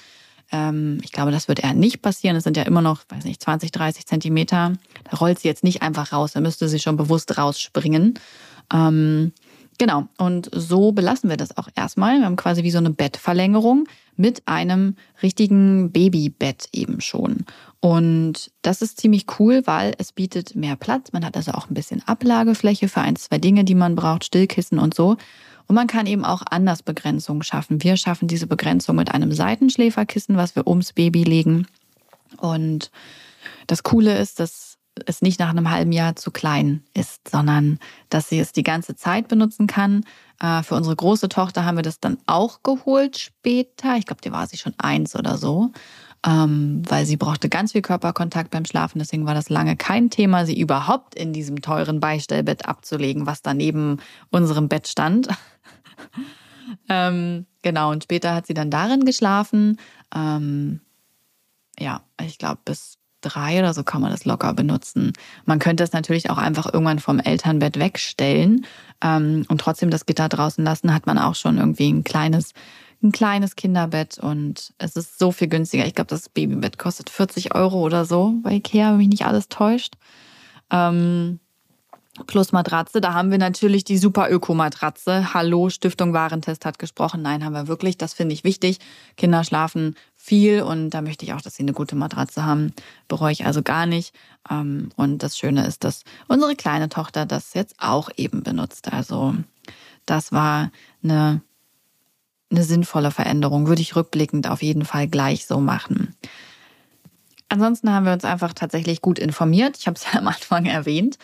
Ähm, 0.51 0.99
ich 1.03 1.11
glaube, 1.11 1.31
das 1.31 1.47
wird 1.47 1.63
eher 1.63 1.73
nicht 1.73 2.01
passieren. 2.01 2.35
Es 2.35 2.43
sind 2.43 2.57
ja 2.57 2.63
immer 2.63 2.81
noch, 2.81 3.03
weiß 3.09 3.25
nicht, 3.25 3.41
20, 3.41 3.71
30 3.71 4.05
Zentimeter. 4.05 4.73
Da 5.09 5.17
rollt 5.17 5.39
sie 5.39 5.47
jetzt 5.47 5.63
nicht 5.63 5.81
einfach 5.81 6.11
raus. 6.11 6.33
Da 6.33 6.41
müsste 6.41 6.67
sie 6.67 6.79
schon 6.79 6.97
bewusst 6.97 7.37
rausspringen. 7.37 8.15
Ähm, 8.73 9.33
Genau, 9.81 10.07
und 10.19 10.47
so 10.53 10.91
belassen 10.91 11.27
wir 11.31 11.37
das 11.37 11.57
auch 11.57 11.67
erstmal. 11.75 12.19
Wir 12.19 12.25
haben 12.25 12.35
quasi 12.35 12.61
wie 12.61 12.69
so 12.69 12.77
eine 12.77 12.91
Bettverlängerung 12.91 13.87
mit 14.15 14.47
einem 14.47 14.95
richtigen 15.23 15.91
Babybett 15.91 16.69
eben 16.71 17.01
schon. 17.01 17.45
Und 17.81 18.51
das 18.61 18.83
ist 18.83 18.99
ziemlich 18.99 19.25
cool, 19.39 19.63
weil 19.65 19.95
es 19.97 20.11
bietet 20.11 20.55
mehr 20.55 20.75
Platz. 20.75 21.11
Man 21.13 21.25
hat 21.25 21.35
also 21.35 21.51
auch 21.51 21.69
ein 21.69 21.73
bisschen 21.73 22.07
Ablagefläche 22.07 22.87
für 22.87 23.01
ein, 23.01 23.15
zwei 23.15 23.39
Dinge, 23.39 23.63
die 23.63 23.75
man 23.75 23.95
braucht, 23.95 24.23
Stillkissen 24.23 24.77
und 24.77 24.93
so. 24.93 25.17
Und 25.67 25.75
man 25.75 25.87
kann 25.87 26.05
eben 26.05 26.23
auch 26.23 26.43
anders 26.45 26.83
Begrenzungen 26.83 27.41
schaffen. 27.43 27.81
Wir 27.81 27.97
schaffen 27.97 28.27
diese 28.27 28.45
Begrenzung 28.45 28.95
mit 28.95 29.11
einem 29.11 29.31
Seitenschläferkissen, 29.31 30.37
was 30.37 30.55
wir 30.55 30.67
ums 30.67 30.93
Baby 30.93 31.23
legen. 31.23 31.65
Und 32.37 32.91
das 33.65 33.81
Coole 33.81 34.17
ist, 34.17 34.39
dass 34.39 34.77
es 35.05 35.21
nicht 35.21 35.39
nach 35.39 35.49
einem 35.49 35.71
halben 35.71 35.91
Jahr 35.91 36.15
zu 36.15 36.31
klein 36.31 36.83
ist, 36.93 37.29
sondern 37.29 37.79
dass 38.09 38.29
sie 38.29 38.39
es 38.39 38.51
die 38.51 38.63
ganze 38.63 38.95
Zeit 38.95 39.27
benutzen 39.27 39.65
kann. 39.65 40.03
Äh, 40.39 40.63
für 40.63 40.75
unsere 40.75 40.95
große 40.95 41.29
Tochter 41.29 41.65
haben 41.65 41.77
wir 41.77 41.83
das 41.83 41.99
dann 41.99 42.17
auch 42.27 42.61
geholt 42.63 43.17
später. 43.17 43.95
Ich 43.95 44.05
glaube, 44.05 44.21
die 44.21 44.31
war 44.31 44.47
sie 44.47 44.57
schon 44.57 44.73
eins 44.77 45.15
oder 45.15 45.37
so, 45.37 45.71
ähm, 46.25 46.83
weil 46.87 47.05
sie 47.05 47.17
brauchte 47.17 47.49
ganz 47.49 47.71
viel 47.71 47.81
Körperkontakt 47.81 48.51
beim 48.51 48.65
Schlafen. 48.65 48.99
Deswegen 48.99 49.25
war 49.25 49.33
das 49.33 49.49
lange 49.49 49.75
kein 49.75 50.09
Thema, 50.09 50.45
sie 50.45 50.59
überhaupt 50.59 51.15
in 51.15 51.33
diesem 51.33 51.61
teuren 51.61 51.99
Beistellbett 51.99 52.67
abzulegen, 52.67 53.25
was 53.25 53.41
da 53.41 53.53
neben 53.53 53.97
unserem 54.29 54.67
Bett 54.67 54.87
stand. 54.87 55.27
ähm, 56.89 57.45
genau, 57.63 57.91
und 57.91 58.03
später 58.03 58.35
hat 58.35 58.45
sie 58.45 58.53
dann 58.53 58.69
darin 58.69 59.03
geschlafen. 59.05 59.77
Ähm, 60.13 60.81
ja, 61.79 62.01
ich 62.23 62.37
glaube, 62.37 62.59
bis 62.65 62.99
drei 63.21 63.59
oder 63.59 63.73
so 63.73 63.83
kann 63.83 64.01
man 64.01 64.11
das 64.11 64.25
locker 64.25 64.53
benutzen. 64.53 65.13
Man 65.45 65.59
könnte 65.59 65.83
es 65.83 65.93
natürlich 65.93 66.29
auch 66.29 66.37
einfach 66.37 66.71
irgendwann 66.71 66.99
vom 66.99 67.19
Elternbett 67.19 67.79
wegstellen 67.79 68.65
ähm, 69.01 69.45
und 69.47 69.61
trotzdem 69.61 69.89
das 69.89 70.05
Gitter 70.05 70.27
draußen 70.27 70.63
lassen, 70.63 70.93
hat 70.93 71.05
man 71.05 71.17
auch 71.17 71.35
schon 71.35 71.57
irgendwie 71.57 71.91
ein 71.91 72.03
kleines, 72.03 72.53
ein 73.03 73.11
kleines 73.11 73.55
Kinderbett 73.55 74.17
und 74.19 74.73
es 74.77 74.95
ist 74.95 75.17
so 75.17 75.31
viel 75.31 75.47
günstiger. 75.47 75.85
Ich 75.85 75.95
glaube, 75.95 76.09
das 76.09 76.29
Babybett 76.29 76.77
kostet 76.77 77.09
40 77.09 77.55
Euro 77.55 77.81
oder 77.81 78.05
so 78.05 78.33
bei 78.43 78.53
Ikea, 78.53 78.91
wenn 78.91 78.97
mich 78.97 79.09
nicht 79.09 79.25
alles 79.25 79.49
täuscht. 79.49 79.95
Ähm, 80.69 81.39
plus 82.27 82.51
Matratze. 82.51 83.01
Da 83.01 83.13
haben 83.13 83.31
wir 83.31 83.37
natürlich 83.37 83.83
die 83.83 83.97
Super 83.97 84.29
Öko-Matratze. 84.29 85.33
Hallo, 85.33 85.69
Stiftung 85.69 86.13
Warentest 86.13 86.65
hat 86.65 86.79
gesprochen. 86.79 87.21
Nein, 87.21 87.43
haben 87.43 87.53
wir 87.53 87.67
wirklich. 87.67 87.97
Das 87.97 88.13
finde 88.13 88.33
ich 88.33 88.43
wichtig. 88.43 88.79
Kinder 89.17 89.43
schlafen 89.43 89.95
viel 90.15 90.61
und 90.61 90.91
da 90.91 91.01
möchte 91.01 91.25
ich 91.25 91.33
auch, 91.33 91.41
dass 91.41 91.55
sie 91.55 91.63
eine 91.63 91.73
gute 91.73 91.95
Matratze 91.95 92.45
haben. 92.45 92.73
Bereue 93.07 93.31
ich 93.31 93.45
also 93.45 93.61
gar 93.61 93.85
nicht. 93.85 94.13
Ähm, 94.49 94.89
und 94.95 95.23
das 95.23 95.37
Schöne 95.37 95.65
ist, 95.65 95.83
dass 95.83 96.03
unsere 96.27 96.55
kleine 96.55 96.89
Tochter 96.89 97.25
das 97.25 97.53
jetzt 97.53 97.75
auch 97.79 98.09
eben 98.17 98.43
benutzt. 98.43 98.91
Also 98.91 99.35
das 100.05 100.31
war 100.31 100.71
eine, 101.03 101.41
eine 102.51 102.63
sinnvolle 102.63 103.11
Veränderung. 103.11 103.67
Würde 103.67 103.81
ich 103.81 103.95
rückblickend 103.95 104.49
auf 104.49 104.61
jeden 104.61 104.85
Fall 104.85 105.07
gleich 105.07 105.45
so 105.45 105.59
machen. 105.59 106.15
Ansonsten 107.49 107.91
haben 107.91 108.05
wir 108.05 108.13
uns 108.13 108.23
einfach 108.23 108.53
tatsächlich 108.53 109.01
gut 109.01 109.19
informiert. 109.19 109.77
Ich 109.77 109.87
habe 109.87 109.95
es 109.95 110.05
ja 110.13 110.19
am 110.19 110.27
Anfang 110.27 110.65
erwähnt. 110.65 111.17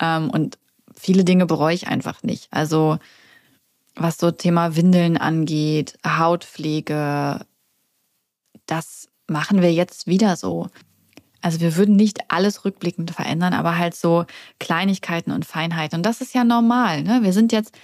Ähm, 0.00 0.30
und 0.30 0.58
viele 0.94 1.24
Dinge 1.24 1.46
bereue 1.46 1.74
ich 1.74 1.88
einfach 1.88 2.22
nicht. 2.22 2.48
Also 2.50 2.98
was 3.96 4.18
so 4.18 4.30
Thema 4.30 4.76
Windeln 4.76 5.16
angeht, 5.16 5.98
Hautpflege, 6.06 7.46
das 8.66 9.08
machen 9.28 9.62
wir 9.62 9.72
jetzt 9.72 10.06
wieder 10.06 10.36
so. 10.36 10.68
Also 11.40 11.60
wir 11.60 11.76
würden 11.76 11.94
nicht 11.94 12.20
alles 12.28 12.64
rückblickend 12.64 13.10
verändern, 13.10 13.52
aber 13.52 13.76
halt 13.76 13.94
so 13.94 14.24
Kleinigkeiten 14.58 15.30
und 15.30 15.44
Feinheiten. 15.44 15.98
Und 15.98 16.06
das 16.06 16.22
ist 16.22 16.34
ja 16.34 16.42
normal. 16.42 17.02
Ne? 17.02 17.20
Wir 17.22 17.32
sind 17.32 17.52
jetzt 17.52 17.76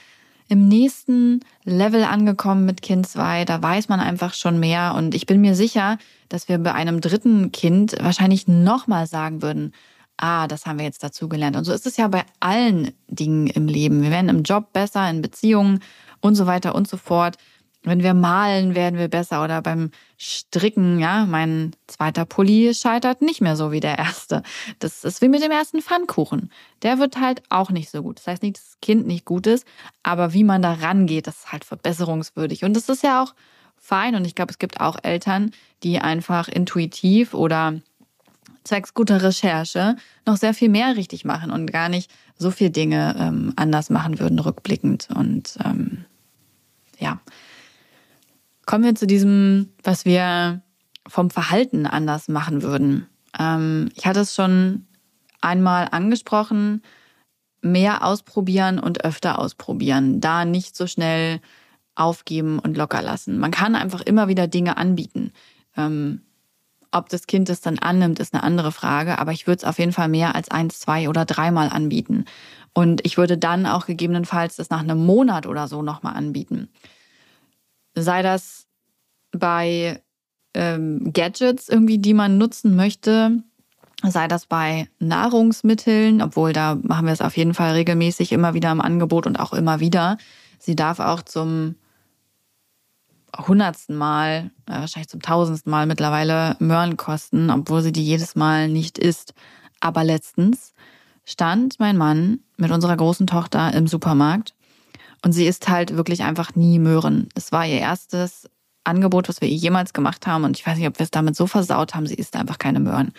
im 0.51 0.67
nächsten 0.67 1.41
Level 1.65 2.03
angekommen 2.03 2.67
mit 2.67 2.83
Kind 2.83 3.09
2. 3.09 3.45
Da 3.45 3.63
weiß 3.63 3.89
man 3.89 4.01
einfach 4.01 4.35
schon 4.35 4.59
mehr. 4.59 4.95
Und 4.97 5.15
ich 5.15 5.25
bin 5.25 5.41
mir 5.41 5.55
sicher, 5.55 5.97
dass 6.29 6.49
wir 6.49 6.59
bei 6.59 6.75
einem 6.75 7.01
dritten 7.01 7.53
Kind 7.53 7.97
wahrscheinlich 8.01 8.49
nochmal 8.49 9.07
sagen 9.07 9.43
würden, 9.43 9.73
ah, 10.17 10.49
das 10.49 10.67
haben 10.67 10.79
wir 10.79 10.85
jetzt 10.85 11.05
dazugelernt. 11.05 11.57
Und 11.57 11.65
so 11.65 11.73
ist 11.73 11.87
es 11.87 11.97
ja 11.97 12.09
bei 12.09 12.25
allen 12.41 12.93
Dingen 13.07 13.47
im 13.47 13.69
Leben. 13.69 14.03
Wir 14.03 14.11
werden 14.11 14.29
im 14.29 14.43
Job 14.43 14.73
besser, 14.73 15.09
in 15.09 15.23
Beziehungen 15.23 15.81
und 16.21 16.35
so 16.35 16.47
weiter 16.47 16.75
und 16.75 16.89
so 16.89 16.97
fort. 16.97 17.37
Wenn 17.83 18.03
wir 18.03 18.13
malen, 18.13 18.75
werden 18.75 18.99
wir 18.99 19.09
besser 19.09 19.43
oder 19.43 19.63
beim 19.63 19.91
Stricken, 20.19 20.99
ja, 20.99 21.25
mein 21.25 21.73
zweiter 21.87 22.27
Pulli 22.27 22.75
scheitert 22.75 23.23
nicht 23.23 23.41
mehr 23.41 23.57
so 23.57 23.73
wie 23.73 23.81
der 23.81 23.99
erste. 23.99 24.43
Das 24.81 25.03
ist 25.03 25.23
wie 25.23 25.29
mit 25.29 25.43
dem 25.43 25.51
ersten 25.51 25.81
Pfannkuchen. 25.81 26.51
Der 26.83 26.99
wird 26.99 27.19
halt 27.19 27.43
auch 27.49 27.71
nicht 27.71 27.91
so 27.91 28.03
gut. 28.03 28.19
Das 28.19 28.27
heißt 28.27 28.43
nicht, 28.43 28.59
dass 28.59 28.65
das 28.67 28.81
Kind 28.83 29.07
nicht 29.07 29.25
gut 29.25 29.47
ist, 29.47 29.67
aber 30.03 30.35
wie 30.35 30.45
man 30.45 30.61
da 30.61 30.75
rangeht, 30.75 31.27
das 31.27 31.39
ist 31.39 31.53
halt 31.53 31.65
verbesserungswürdig. 31.65 32.65
Und 32.65 32.75
das 32.75 32.91
ist 32.91 33.03
ja 33.03 33.23
auch 33.23 33.35
fein. 33.79 34.15
Und 34.15 34.27
ich 34.27 34.35
glaube, 34.35 34.51
es 34.51 34.59
gibt 34.59 34.81
auch 34.81 34.99
Eltern, 35.03 35.53
die 35.83 36.01
einfach 36.01 36.49
intuitiv 36.49 37.33
oder 37.33 37.81
zwecks 38.65 38.93
guter 38.93 39.23
Recherche 39.23 39.97
noch 40.27 40.37
sehr 40.37 40.53
viel 40.53 40.69
mehr 40.69 40.97
richtig 40.97 41.25
machen 41.25 41.51
und 41.51 41.73
gar 41.73 41.89
nicht 41.89 42.11
so 42.37 42.51
viele 42.51 42.71
Dinge 42.71 43.17
ähm, 43.19 43.53
anders 43.57 43.89
machen 43.89 44.19
würden, 44.19 44.39
rückblickend. 44.39 45.09
Und 45.15 45.57
ähm, 45.65 46.05
ja, 46.99 47.21
kommen 48.71 48.85
wir 48.85 48.95
zu 48.95 49.09
diesem, 49.09 49.71
was 49.83 50.05
wir 50.05 50.63
vom 51.09 51.29
Verhalten 51.31 51.87
anders 51.87 52.29
machen 52.29 52.63
würden. 52.63 53.09
Ähm, 53.37 53.91
ich 53.97 54.07
hatte 54.07 54.21
es 54.21 54.33
schon 54.33 54.87
einmal 55.41 55.89
angesprochen, 55.91 56.83
mehr 57.63 58.07
ausprobieren 58.07 58.79
und 58.79 59.05
öfter 59.05 59.41
ausprobieren, 59.41 60.21
da 60.21 60.45
nicht 60.45 60.77
so 60.77 60.87
schnell 60.87 61.41
aufgeben 61.97 62.61
und 62.61 62.77
locker 62.77 63.03
lassen. 63.03 63.41
Man 63.41 63.51
kann 63.51 63.75
einfach 63.75 64.03
immer 64.03 64.29
wieder 64.29 64.47
Dinge 64.47 64.77
anbieten. 64.77 65.33
Ähm, 65.77 66.21
ob 66.93 67.09
das 67.09 67.27
Kind 67.27 67.51
es 67.51 67.61
dann 67.61 67.81
annimmt, 67.81 68.21
ist 68.21 68.35
eine 68.35 68.45
andere 68.45 68.71
Frage, 68.71 69.19
aber 69.19 69.33
ich 69.33 69.49
würde 69.49 69.59
es 69.59 69.65
auf 69.65 69.81
jeden 69.81 69.93
Fall 69.93 70.09
mehr 70.09 70.37
als 70.37 70.49
eins, 70.49 70.79
zwei 70.79 71.09
oder 71.09 71.25
dreimal 71.25 71.71
anbieten. 71.71 72.25
Und 72.73 73.05
ich 73.05 73.17
würde 73.17 73.37
dann 73.37 73.67
auch 73.67 73.87
gegebenenfalls 73.87 74.55
das 74.55 74.71
nach 74.71 74.79
einem 74.79 75.05
Monat 75.05 75.49
oder 75.49 75.67
so 75.67 75.83
nochmal 75.83 76.15
anbieten. 76.15 76.69
Sei 77.95 78.23
das 78.23 78.67
bei 79.33 80.03
ähm, 80.55 81.13
Gadgets 81.13 81.69
irgendwie, 81.69 81.99
die 81.99 82.15
man 82.15 82.39
nutzen 82.39 82.77
möchte, 82.77 83.43
sei 84.03 84.29
das 84.29 84.47
bei 84.47 84.89
Nahrungsmitteln, 84.99 86.23
obwohl 86.23 86.53
da 86.53 86.77
machen 86.83 87.07
wir 87.07 87.13
es 87.13 87.21
auf 87.21 87.37
jeden 87.37 87.55
Fall 87.55 87.73
regelmäßig 87.73 88.33
immer 88.33 88.55
wieder 88.55 88.73
im 88.73 88.81
Angebot 88.81 89.27
und 89.27 89.39
auch 89.39 89.53
immer 89.53 89.81
wieder. 89.81 90.17
Sie 90.59 90.77
darf 90.77 91.01
auch 91.01 91.23
zum 91.23 91.77
hundertsten 93.37 93.97
Mal, 93.97 94.51
äh, 94.67 94.73
wahrscheinlich 94.73 95.09
zum 95.09 95.23
tausendsten 95.23 95.71
Mal 95.71 95.87
mittlerweile 95.87 96.57
Möhren 96.59 96.97
kosten, 96.97 97.51
obwohl 97.51 97.83
sie 97.83 97.93
die 97.93 98.05
jedes 98.05 98.35
Mal 98.35 98.69
nicht 98.69 98.99
isst. 98.99 99.35
Aber 99.81 100.05
letztens 100.05 100.75
stand 101.25 101.79
mein 101.79 101.97
Mann 101.97 102.41
mit 102.57 102.71
unserer 102.71 102.97
großen 102.97 103.27
Tochter 103.27 103.73
im 103.73 103.87
Supermarkt 103.87 104.55
und 105.23 105.33
sie 105.33 105.47
isst 105.47 105.69
halt 105.69 105.97
wirklich 105.97 106.23
einfach 106.23 106.55
nie 106.55 106.79
Möhren. 106.79 107.29
Es 107.35 107.53
war 107.53 107.67
ihr 107.67 107.79
erstes 107.79 108.49
Angebot, 108.85 109.29
was 109.29 109.41
wir 109.41 109.49
ihr 109.49 109.57
jemals 109.57 109.93
gemacht 109.93 110.27
haben 110.27 110.45
und 110.45 110.57
ich 110.59 110.67
weiß 110.67 110.79
nicht, 110.79 110.89
ob 110.89 110.99
wir 110.99 111.05
es 111.05 111.11
damit 111.11 111.37
so 111.37 111.47
versaut 111.47 111.95
haben, 111.95 112.07
sie 112.07 112.15
isst 112.15 112.37
einfach 112.37 112.59
keine 112.59 112.81
Möhren. 112.81 113.13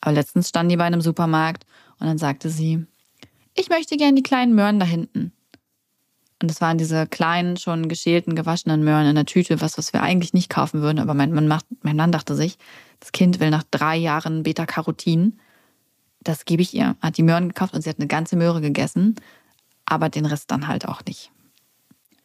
Aber 0.00 0.12
letztens 0.12 0.48
stand 0.48 0.70
die 0.70 0.76
bei 0.76 0.84
einem 0.84 1.00
Supermarkt 1.00 1.66
und 1.98 2.06
dann 2.06 2.18
sagte 2.18 2.48
sie, 2.48 2.86
ich 3.54 3.68
möchte 3.68 3.96
gern 3.96 4.16
die 4.16 4.22
kleinen 4.22 4.54
Möhren 4.54 4.78
da 4.78 4.86
hinten. 4.86 5.32
Und 6.40 6.50
das 6.50 6.62
waren 6.62 6.78
diese 6.78 7.06
kleinen, 7.06 7.58
schon 7.58 7.88
geschälten, 7.88 8.34
gewaschenen 8.34 8.82
Möhren 8.82 9.06
in 9.06 9.14
der 9.14 9.26
Tüte, 9.26 9.60
was, 9.60 9.76
was 9.76 9.92
wir 9.92 10.02
eigentlich 10.02 10.32
nicht 10.32 10.48
kaufen 10.48 10.80
würden. 10.80 10.98
Aber 10.98 11.12
mein 11.12 11.32
Mann, 11.32 11.46
macht, 11.46 11.66
mein 11.82 11.96
Mann 11.96 12.12
dachte 12.12 12.34
sich, 12.34 12.56
das 12.98 13.12
Kind 13.12 13.40
will 13.40 13.50
nach 13.50 13.64
drei 13.70 13.96
Jahren 13.96 14.42
Beta-Carotin. 14.42 15.38
Das 16.22 16.46
gebe 16.46 16.62
ich 16.62 16.74
ihr. 16.74 16.96
Hat 17.02 17.18
die 17.18 17.22
Möhren 17.22 17.48
gekauft 17.48 17.74
und 17.74 17.82
sie 17.82 17.90
hat 17.90 17.98
eine 17.98 18.06
ganze 18.06 18.36
Möhre 18.36 18.62
gegessen. 18.62 19.16
Aber 19.84 20.08
den 20.08 20.24
Rest 20.24 20.50
dann 20.50 20.66
halt 20.66 20.88
auch 20.88 21.04
nicht. 21.04 21.30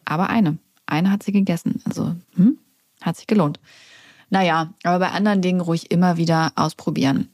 Aber 0.06 0.30
eine. 0.30 0.56
Eine 0.86 1.10
hat 1.10 1.22
sie 1.22 1.32
gegessen. 1.32 1.82
Also, 1.84 2.14
hm, 2.36 2.58
hat 3.02 3.16
sich 3.16 3.26
gelohnt. 3.26 3.60
Naja, 4.30 4.72
aber 4.82 4.98
bei 4.98 5.10
anderen 5.10 5.42
Dingen 5.42 5.60
ruhig 5.60 5.90
immer 5.90 6.16
wieder 6.16 6.52
ausprobieren. 6.56 7.28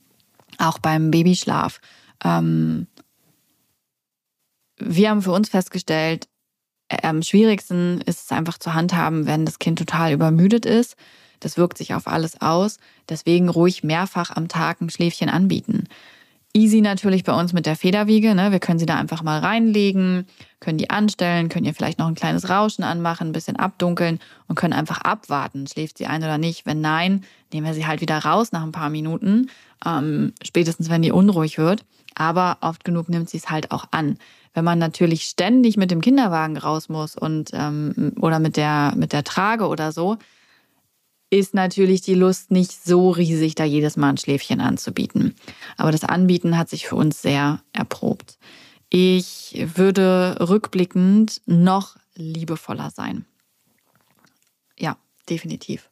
Auch 0.59 0.79
beim 0.79 1.11
Babyschlaf. 1.11 1.81
Ähm, 2.25 2.89
wir 4.77 5.11
haben 5.11 5.23
für 5.23 5.33
uns 5.33 5.49
festgestellt, 5.49 6.29
am 7.03 7.23
schwierigsten 7.23 8.01
ist 8.03 8.25
es 8.25 8.33
einfach 8.33 8.59
zu 8.59 8.75
handhaben, 8.75 9.27
wenn 9.27 9.47
das 9.47 9.59
Kind 9.59 9.79
total 9.79 10.13
übermüdet 10.13 10.67
ist. 10.67 10.97
Das 11.41 11.57
wirkt 11.57 11.79
sich 11.79 11.95
auf 11.95 12.07
alles 12.07 12.41
aus. 12.41 12.79
Deswegen 13.09 13.49
ruhig 13.49 13.83
mehrfach 13.83 14.31
am 14.31 14.49
Tag 14.49 14.81
ein 14.81 14.91
Schläfchen 14.91 15.29
anbieten. 15.29 15.89
Easy 16.55 16.83
natürlich 16.83 17.25
bei 17.25 17.33
uns 17.33 17.55
mit 17.55 17.65
der 17.65 17.77
Federwiege. 17.77 18.35
Ne? 18.35 18.53
Wir 18.53 18.59
können 18.59 18.79
sie 18.79 18.85
da 18.85 18.97
einfach 18.97 19.23
mal 19.23 19.41
reinlegen, 19.41 20.27
können 20.61 20.77
die 20.77 20.91
anstellen, 20.91 21.49
können 21.49 21.65
ihr 21.65 21.73
vielleicht 21.73 21.99
noch 21.99 22.09
ein 22.09 22.15
kleines 22.15 22.51
Rauschen 22.51 22.85
anmachen, 22.85 23.29
ein 23.29 23.33
bisschen 23.33 23.57
abdunkeln 23.57 24.21
und 24.49 24.57
können 24.57 24.75
einfach 24.75 25.01
abwarten, 25.01 25.67
schläft 25.67 25.97
sie 25.97 26.07
ein 26.07 26.23
oder 26.23 26.37
nicht. 26.37 26.67
Wenn 26.67 26.83
nein, 26.83 27.25
nehmen 27.55 27.67
wir 27.67 27.73
sie 27.73 27.87
halt 27.87 28.03
wieder 28.03 28.19
raus 28.19 28.53
nach 28.53 28.63
ein 28.63 28.73
paar 28.73 28.91
Minuten, 28.91 29.49
ähm, 29.87 30.35
spätestens 30.43 30.91
wenn 30.91 31.01
die 31.01 31.11
unruhig 31.13 31.57
wird. 31.57 31.87
Aber 32.15 32.59
oft 32.61 32.85
genug 32.85 33.09
nimmt 33.09 33.31
sie 33.31 33.39
es 33.39 33.49
halt 33.49 33.71
auch 33.71 33.87
an. 33.91 34.19
Wenn 34.53 34.65
man 34.65 34.79
natürlich 34.79 35.25
ständig 35.25 35.79
mit 35.79 35.91
dem 35.91 36.03
Kinderwagen 36.03 36.59
raus 36.59 36.91
muss 36.91 37.17
und 37.17 37.51
ähm, 37.55 38.13
oder 38.21 38.39
mit 38.39 38.59
der 38.59 38.93
mit 38.95 39.15
der 39.15 39.25
Trage 39.25 39.67
oder 39.67 39.93
so, 39.93 40.19
ist 41.33 41.55
natürlich 41.55 42.03
die 42.03 42.15
Lust 42.15 42.51
nicht 42.51 42.73
so 42.85 43.09
riesig, 43.11 43.55
da 43.55 43.65
jedes 43.65 43.97
Mal 43.97 44.11
ein 44.11 44.19
Schläfchen 44.19 44.61
anzubieten. 44.61 45.35
Aber 45.79 45.91
das 45.91 46.05
Anbieten 46.05 46.59
hat 46.59 46.69
sich 46.69 46.87
für 46.87 46.97
uns 46.97 47.23
sehr 47.23 47.63
erprobt. 47.73 48.39
Ich 48.91 49.65
würde 49.75 50.37
rückblickend 50.41 51.41
noch 51.47 51.97
liebevoller 52.15 52.91
sein. 52.91 53.25
Ja, 54.79 54.99
definitiv. 55.31 55.89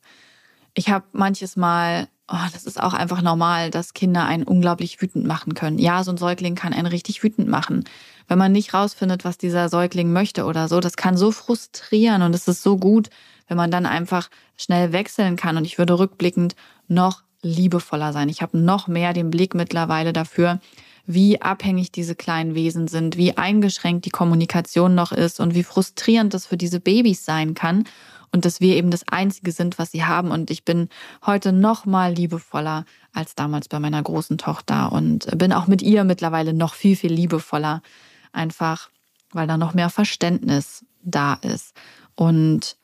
Ich 0.74 0.90
habe 0.90 1.06
manches 1.12 1.56
Mal 1.56 2.08
oh, 2.30 2.48
das 2.52 2.64
ist 2.64 2.80
auch 2.80 2.94
einfach 2.94 3.22
normal, 3.22 3.70
dass 3.70 3.94
Kinder 3.94 4.24
einen 4.24 4.44
unglaublich 4.44 5.02
wütend 5.02 5.26
machen 5.26 5.54
können. 5.54 5.78
Ja, 5.78 6.04
so 6.04 6.12
ein 6.12 6.16
Säugling 6.16 6.54
kann 6.54 6.72
einen 6.72 6.86
richtig 6.86 7.22
wütend 7.22 7.48
machen. 7.48 7.84
Wenn 8.28 8.38
man 8.38 8.52
nicht 8.52 8.72
rausfindet, 8.72 9.24
was 9.24 9.38
dieser 9.38 9.68
Säugling 9.68 10.12
möchte 10.12 10.44
oder 10.44 10.68
so, 10.68 10.80
das 10.80 10.96
kann 10.96 11.16
so 11.16 11.32
frustrieren 11.32 12.22
und 12.22 12.34
es 12.34 12.46
ist 12.46 12.62
so 12.62 12.76
gut, 12.76 13.10
wenn 13.50 13.56
man 13.56 13.72
dann 13.72 13.84
einfach 13.84 14.30
schnell 14.56 14.92
wechseln 14.92 15.34
kann. 15.34 15.56
Und 15.56 15.64
ich 15.64 15.76
würde 15.76 15.98
rückblickend 15.98 16.54
noch 16.86 17.24
liebevoller 17.42 18.12
sein. 18.12 18.28
Ich 18.28 18.42
habe 18.42 18.56
noch 18.56 18.86
mehr 18.86 19.12
den 19.12 19.30
Blick 19.30 19.54
mittlerweile 19.54 20.12
dafür, 20.12 20.60
wie 21.04 21.42
abhängig 21.42 21.90
diese 21.90 22.14
kleinen 22.14 22.54
Wesen 22.54 22.86
sind, 22.86 23.16
wie 23.16 23.36
eingeschränkt 23.36 24.04
die 24.04 24.10
Kommunikation 24.10 24.94
noch 24.94 25.10
ist 25.10 25.40
und 25.40 25.54
wie 25.54 25.64
frustrierend 25.64 26.32
das 26.32 26.46
für 26.46 26.56
diese 26.56 26.78
Babys 26.78 27.24
sein 27.24 27.54
kann 27.54 27.84
und 28.30 28.44
dass 28.44 28.60
wir 28.60 28.76
eben 28.76 28.92
das 28.92 29.08
Einzige 29.08 29.50
sind, 29.50 29.80
was 29.80 29.90
sie 29.90 30.04
haben. 30.04 30.30
Und 30.30 30.52
ich 30.52 30.64
bin 30.64 30.88
heute 31.26 31.50
noch 31.50 31.86
mal 31.86 32.12
liebevoller 32.12 32.84
als 33.12 33.34
damals 33.34 33.66
bei 33.66 33.80
meiner 33.80 34.00
großen 34.00 34.38
Tochter 34.38 34.92
und 34.92 35.26
bin 35.36 35.52
auch 35.52 35.66
mit 35.66 35.82
ihr 35.82 36.04
mittlerweile 36.04 36.54
noch 36.54 36.74
viel, 36.74 36.94
viel 36.94 37.12
liebevoller. 37.12 37.82
Einfach, 38.30 38.90
weil 39.32 39.48
da 39.48 39.56
noch 39.56 39.74
mehr 39.74 39.90
Verständnis 39.90 40.84
da 41.02 41.34
ist. 41.34 41.74
Und 42.14 42.76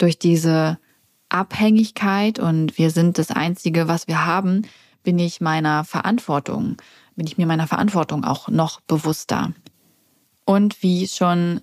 durch 0.00 0.18
diese 0.18 0.78
Abhängigkeit 1.28 2.38
und 2.38 2.76
wir 2.78 2.90
sind 2.90 3.18
das 3.18 3.30
Einzige, 3.30 3.88
was 3.88 4.08
wir 4.08 4.26
haben, 4.26 4.62
bin 5.02 5.18
ich 5.18 5.40
meiner 5.40 5.84
Verantwortung, 5.84 6.76
bin 7.16 7.26
ich 7.26 7.38
mir 7.38 7.46
meiner 7.46 7.66
Verantwortung 7.66 8.24
auch 8.24 8.48
noch 8.48 8.80
bewusster. 8.80 9.52
Und 10.44 10.82
wie 10.82 11.06
schon 11.06 11.60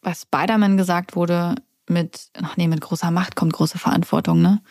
bei 0.00 0.14
Spider-Man 0.14 0.76
gesagt 0.76 1.16
wurde, 1.16 1.56
mit, 1.88 2.28
ach 2.40 2.56
nee, 2.56 2.68
mit 2.68 2.80
großer 2.80 3.10
Macht 3.10 3.34
kommt 3.34 3.52
große 3.52 3.78
Verantwortung, 3.78 4.40
ne? 4.40 4.62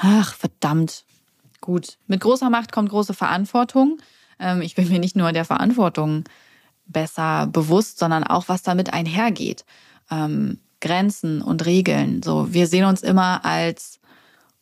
Ach, 0.00 0.34
verdammt. 0.34 1.04
Gut, 1.60 1.98
mit 2.06 2.20
großer 2.20 2.50
Macht 2.50 2.72
kommt 2.72 2.90
große 2.90 3.14
Verantwortung. 3.14 3.98
Ähm, 4.38 4.60
ich 4.60 4.74
bin 4.74 4.88
mir 4.88 4.98
nicht 4.98 5.16
nur 5.16 5.32
der 5.32 5.44
Verantwortung 5.44 6.24
besser 6.86 7.46
bewusst, 7.46 7.98
sondern 7.98 8.24
auch, 8.24 8.48
was 8.48 8.62
damit 8.62 8.92
einhergeht. 8.92 9.64
Grenzen 10.80 11.42
und 11.42 11.66
Regeln. 11.66 12.22
So, 12.22 12.52
wir 12.52 12.66
sehen 12.66 12.84
uns 12.84 13.02
immer 13.02 13.44
als 13.44 14.00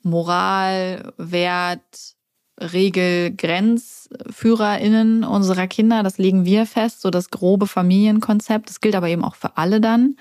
Moral, 0.03 1.13
Wert, 1.17 2.17
Regel, 2.59 3.35
GrenzführerInnen 3.35 5.25
unserer 5.25 5.67
Kinder. 5.67 6.03
Das 6.03 6.17
legen 6.17 6.45
wir 6.45 6.65
fest, 6.65 7.03
so 7.03 7.11
das 7.11 7.31
grobe 7.31 7.67
Familienkonzept. 7.67 8.71
Das 8.71 8.81
gilt 8.81 8.95
aber 8.95 9.09
eben 9.09 9.25
auch 9.25 9.35
für 9.35 9.57
alle 9.57 9.81
dann. 9.81 10.17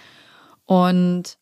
Und 0.66 1.38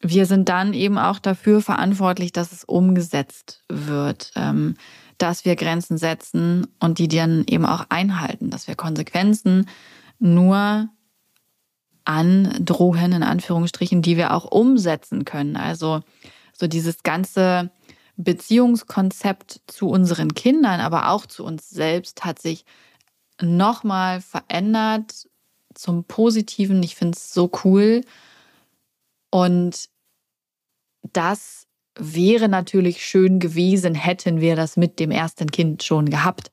wir 0.00 0.26
sind 0.26 0.48
dann 0.48 0.72
eben 0.72 0.96
auch 0.96 1.18
dafür 1.18 1.60
verantwortlich, 1.60 2.32
dass 2.32 2.52
es 2.52 2.64
umgesetzt 2.64 3.64
wird, 3.68 4.32
ähm, 4.36 4.76
dass 5.18 5.44
wir 5.44 5.56
Grenzen 5.56 5.98
setzen 5.98 6.68
und 6.78 6.98
die 6.98 7.08
dann 7.08 7.44
eben 7.46 7.66
auch 7.66 7.86
einhalten, 7.88 8.50
dass 8.50 8.68
wir 8.68 8.76
Konsequenzen 8.76 9.68
nur 10.20 10.88
androhen, 12.08 13.12
in 13.12 13.22
Anführungsstrichen, 13.22 14.00
die 14.00 14.16
wir 14.16 14.32
auch 14.32 14.50
umsetzen 14.50 15.24
können. 15.26 15.56
Also 15.56 16.00
so 16.54 16.66
dieses 16.66 17.02
ganze 17.02 17.70
Beziehungskonzept 18.16 19.60
zu 19.66 19.88
unseren 19.88 20.34
Kindern, 20.34 20.80
aber 20.80 21.10
auch 21.10 21.26
zu 21.26 21.44
uns 21.44 21.68
selbst 21.68 22.24
hat 22.24 22.40
sich 22.40 22.64
nochmal 23.40 24.22
verändert 24.22 25.28
zum 25.74 26.04
Positiven. 26.04 26.82
Ich 26.82 26.96
finde 26.96 27.16
es 27.16 27.32
so 27.32 27.50
cool. 27.62 28.00
Und 29.30 29.88
das 31.12 31.66
wäre 31.94 32.48
natürlich 32.48 33.04
schön 33.04 33.38
gewesen, 33.38 33.94
hätten 33.94 34.40
wir 34.40 34.56
das 34.56 34.76
mit 34.76 34.98
dem 34.98 35.10
ersten 35.10 35.50
Kind 35.50 35.82
schon 35.82 36.08
gehabt. 36.08 36.50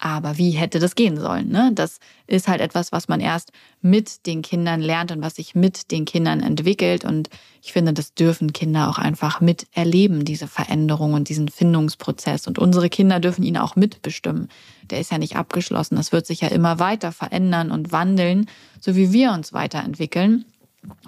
Aber 0.00 0.38
wie 0.38 0.52
hätte 0.52 0.78
das 0.78 0.94
gehen 0.94 1.18
sollen? 1.18 1.48
Ne? 1.48 1.72
Das 1.74 1.98
ist 2.28 2.46
halt 2.46 2.60
etwas, 2.60 2.92
was 2.92 3.08
man 3.08 3.18
erst 3.18 3.50
mit 3.80 4.26
den 4.26 4.42
Kindern 4.42 4.80
lernt 4.80 5.10
und 5.10 5.22
was 5.22 5.34
sich 5.34 5.56
mit 5.56 5.90
den 5.90 6.04
Kindern 6.04 6.40
entwickelt. 6.40 7.04
Und 7.04 7.28
ich 7.62 7.72
finde, 7.72 7.92
das 7.92 8.14
dürfen 8.14 8.52
Kinder 8.52 8.88
auch 8.88 8.98
einfach 8.98 9.40
miterleben, 9.40 10.24
diese 10.24 10.46
Veränderung 10.46 11.14
und 11.14 11.28
diesen 11.28 11.48
Findungsprozess. 11.48 12.46
Und 12.46 12.60
unsere 12.60 12.88
Kinder 12.88 13.18
dürfen 13.18 13.42
ihn 13.42 13.56
auch 13.56 13.74
mitbestimmen. 13.74 14.48
Der 14.88 15.00
ist 15.00 15.10
ja 15.10 15.18
nicht 15.18 15.34
abgeschlossen. 15.34 15.96
Das 15.96 16.12
wird 16.12 16.26
sich 16.26 16.42
ja 16.42 16.48
immer 16.48 16.78
weiter 16.78 17.10
verändern 17.10 17.72
und 17.72 17.90
wandeln, 17.90 18.46
so 18.80 18.94
wie 18.94 19.12
wir 19.12 19.32
uns 19.32 19.52
weiterentwickeln. 19.52 20.44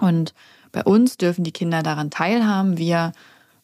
Und 0.01 0.33
bei 0.73 0.83
uns 0.83 1.15
dürfen 1.15 1.45
die 1.45 1.53
Kinder 1.53 1.81
daran 1.81 2.09
teilhaben. 2.09 2.77
Wir 2.77 3.13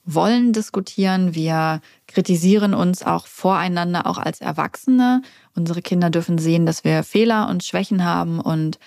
wollen 0.07 0.53
diskutieren. 0.53 1.35
Wir 1.35 1.81
kritisieren 2.07 2.73
uns 2.73 3.03
auch 3.03 3.27
voreinander, 3.27 4.07
auch 4.07 4.17
als 4.17 4.41
Erwachsene. 4.41 5.21
Unsere 5.53 5.81
Kinder 5.81 6.09
dürfen 6.09 6.37
sehen, 6.37 6.65
dass 6.65 6.83
wir 6.83 7.03
Fehler 7.03 7.49
und 7.49 7.63
Schwächen 7.63 8.03
haben. 8.03 8.39
Und 8.39 8.79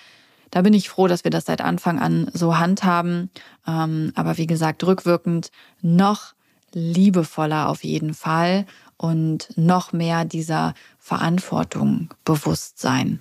da 0.50 0.62
bin 0.62 0.72
ich 0.72 0.88
froh, 0.88 1.06
dass 1.06 1.22
wir 1.22 1.30
das 1.30 1.44
seit 1.44 1.60
Anfang 1.60 2.00
an 2.00 2.28
so 2.32 2.58
handhaben. 2.58 3.30
Ähm, 3.68 4.12
aber 4.16 4.38
wie 4.38 4.46
gesagt, 4.46 4.82
rückwirkend 4.82 5.52
noch 5.82 6.34
liebevoller 6.72 7.68
auf 7.68 7.84
jeden 7.84 8.14
Fall 8.14 8.66
und 8.96 9.48
noch 9.56 9.92
mehr 9.92 10.24
dieser 10.24 10.74
Verantwortung 10.98 12.14
bewusst 12.24 12.78
sein. 12.78 13.20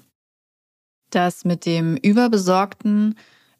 Das 1.09 1.43
mit 1.43 1.65
dem 1.65 1.97
Überbesorgten 1.97 3.15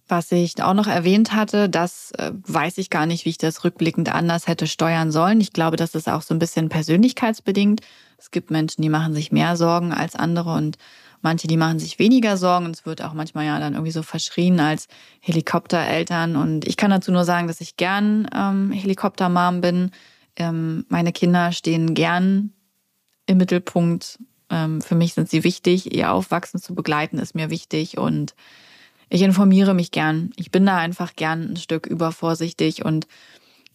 was 0.09 0.31
ich 0.31 0.61
auch 0.61 0.73
noch 0.73 0.87
erwähnt 0.87 1.33
hatte, 1.33 1.69
das 1.69 2.11
äh, 2.17 2.31
weiß 2.33 2.79
ich 2.79 2.89
gar 2.89 3.05
nicht, 3.05 3.25
wie 3.25 3.29
ich 3.29 3.37
das 3.37 3.63
rückblickend 3.63 4.13
anders 4.13 4.47
hätte 4.47 4.67
steuern 4.67 5.11
sollen. 5.11 5.39
Ich 5.39 5.53
glaube, 5.53 5.77
das 5.77 5.95
ist 5.95 6.09
auch 6.09 6.23
so 6.23 6.33
ein 6.33 6.39
bisschen 6.39 6.67
persönlichkeitsbedingt. 6.67 7.81
Es 8.17 8.31
gibt 8.31 8.51
Menschen, 8.51 8.81
die 8.81 8.89
machen 8.89 9.13
sich 9.13 9.31
mehr 9.31 9.55
Sorgen 9.55 9.93
als 9.93 10.15
andere 10.15 10.53
und 10.53 10.77
manche, 11.21 11.47
die 11.47 11.57
machen 11.57 11.79
sich 11.79 11.99
weniger 11.99 12.37
Sorgen. 12.37 12.71
Es 12.71 12.85
wird 12.85 13.03
auch 13.03 13.13
manchmal 13.13 13.45
ja 13.45 13.59
dann 13.59 13.73
irgendwie 13.73 13.91
so 13.91 14.03
verschrien 14.03 14.59
als 14.59 14.87
Helikoptereltern. 15.21 16.35
Und 16.35 16.67
ich 16.67 16.75
kann 16.75 16.91
dazu 16.91 17.11
nur 17.11 17.25
sagen, 17.25 17.47
dass 17.47 17.61
ich 17.61 17.77
gern 17.77 18.27
ähm, 18.35 18.71
Helikoptermom 18.71 19.61
bin. 19.61 19.91
Ähm, 20.35 20.85
meine 20.89 21.11
Kinder 21.11 21.51
stehen 21.51 21.93
gern 21.93 22.51
im 23.25 23.37
Mittelpunkt. 23.37 24.19
Ähm, 24.49 24.81
für 24.81 24.95
mich 24.95 25.13
sind 25.13 25.29
sie 25.29 25.43
wichtig. 25.43 25.93
Ihr 25.93 26.11
Aufwachsen 26.11 26.59
zu 26.59 26.73
begleiten 26.73 27.19
ist 27.19 27.35
mir 27.35 27.49
wichtig 27.49 27.97
und 27.97 28.33
ich 29.09 29.21
informiere 29.21 29.73
mich 29.73 29.91
gern. 29.91 30.31
Ich 30.35 30.51
bin 30.51 30.65
da 30.65 30.77
einfach 30.77 31.15
gern 31.15 31.51
ein 31.51 31.57
Stück 31.57 31.87
übervorsichtig 31.87 32.85
und 32.85 33.07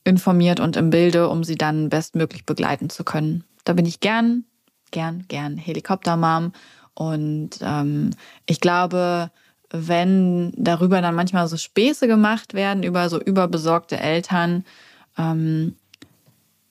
informiert 0.04 0.60
und 0.60 0.76
im 0.76 0.90
Bilde, 0.90 1.28
um 1.28 1.44
sie 1.44 1.56
dann 1.56 1.88
bestmöglich 1.88 2.44
begleiten 2.46 2.90
zu 2.90 3.04
können. 3.04 3.44
Da 3.64 3.72
bin 3.72 3.86
ich 3.86 4.00
gern, 4.00 4.44
gern, 4.90 5.24
gern 5.28 5.56
Helikoptermom. 5.56 6.52
Und 6.94 7.50
ähm, 7.62 8.10
ich 8.46 8.60
glaube, 8.60 9.30
wenn 9.70 10.52
darüber 10.56 11.00
dann 11.00 11.16
manchmal 11.16 11.48
so 11.48 11.56
Späße 11.56 12.06
gemacht 12.06 12.54
werden, 12.54 12.82
über 12.82 13.08
so 13.08 13.20
überbesorgte 13.20 13.98
Eltern, 13.98 14.64
ähm, 15.18 15.74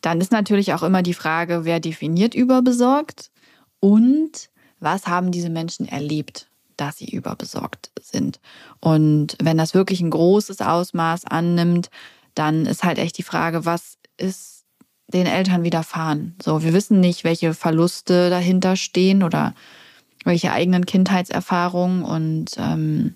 dann 0.01 0.21
ist 0.21 0.31
natürlich 0.31 0.73
auch 0.73 0.83
immer 0.83 1.01
die 1.01 1.13
Frage, 1.13 1.65
wer 1.65 1.79
definiert 1.79 2.35
überbesorgt 2.35 3.31
und 3.79 4.49
was 4.79 5.07
haben 5.07 5.31
diese 5.31 5.49
Menschen 5.49 5.87
erlebt? 5.87 6.49
Dass 6.77 6.97
sie 6.97 7.09
überbesorgt 7.09 7.91
sind. 8.01 8.39
Und 8.79 9.37
wenn 9.41 9.57
das 9.57 9.73
wirklich 9.73 10.01
ein 10.01 10.09
großes 10.09 10.61
Ausmaß 10.61 11.25
annimmt, 11.25 11.89
dann 12.35 12.65
ist 12.65 12.83
halt 12.83 12.97
echt 12.97 13.17
die 13.17 13.23
Frage, 13.23 13.65
was 13.65 13.97
ist 14.17 14.65
den 15.07 15.25
Eltern 15.25 15.63
widerfahren? 15.63 16.35
So, 16.41 16.63
wir 16.63 16.73
wissen 16.73 16.99
nicht, 16.99 17.23
welche 17.23 17.53
Verluste 17.53 18.29
dahinter 18.29 18.75
stehen 18.75 19.23
oder 19.23 19.53
welche 20.23 20.51
eigenen 20.51 20.85
Kindheitserfahrungen. 20.85 22.03
Und 22.03 22.51
ähm, 22.57 23.15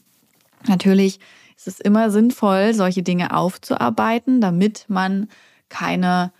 natürlich 0.67 1.19
ist 1.55 1.67
es 1.67 1.79
immer 1.79 2.11
sinnvoll, 2.11 2.73
solche 2.73 3.03
Dinge 3.03 3.35
aufzuarbeiten, 3.35 4.41
damit 4.41 4.85
man 4.87 5.29
keine 5.69 6.31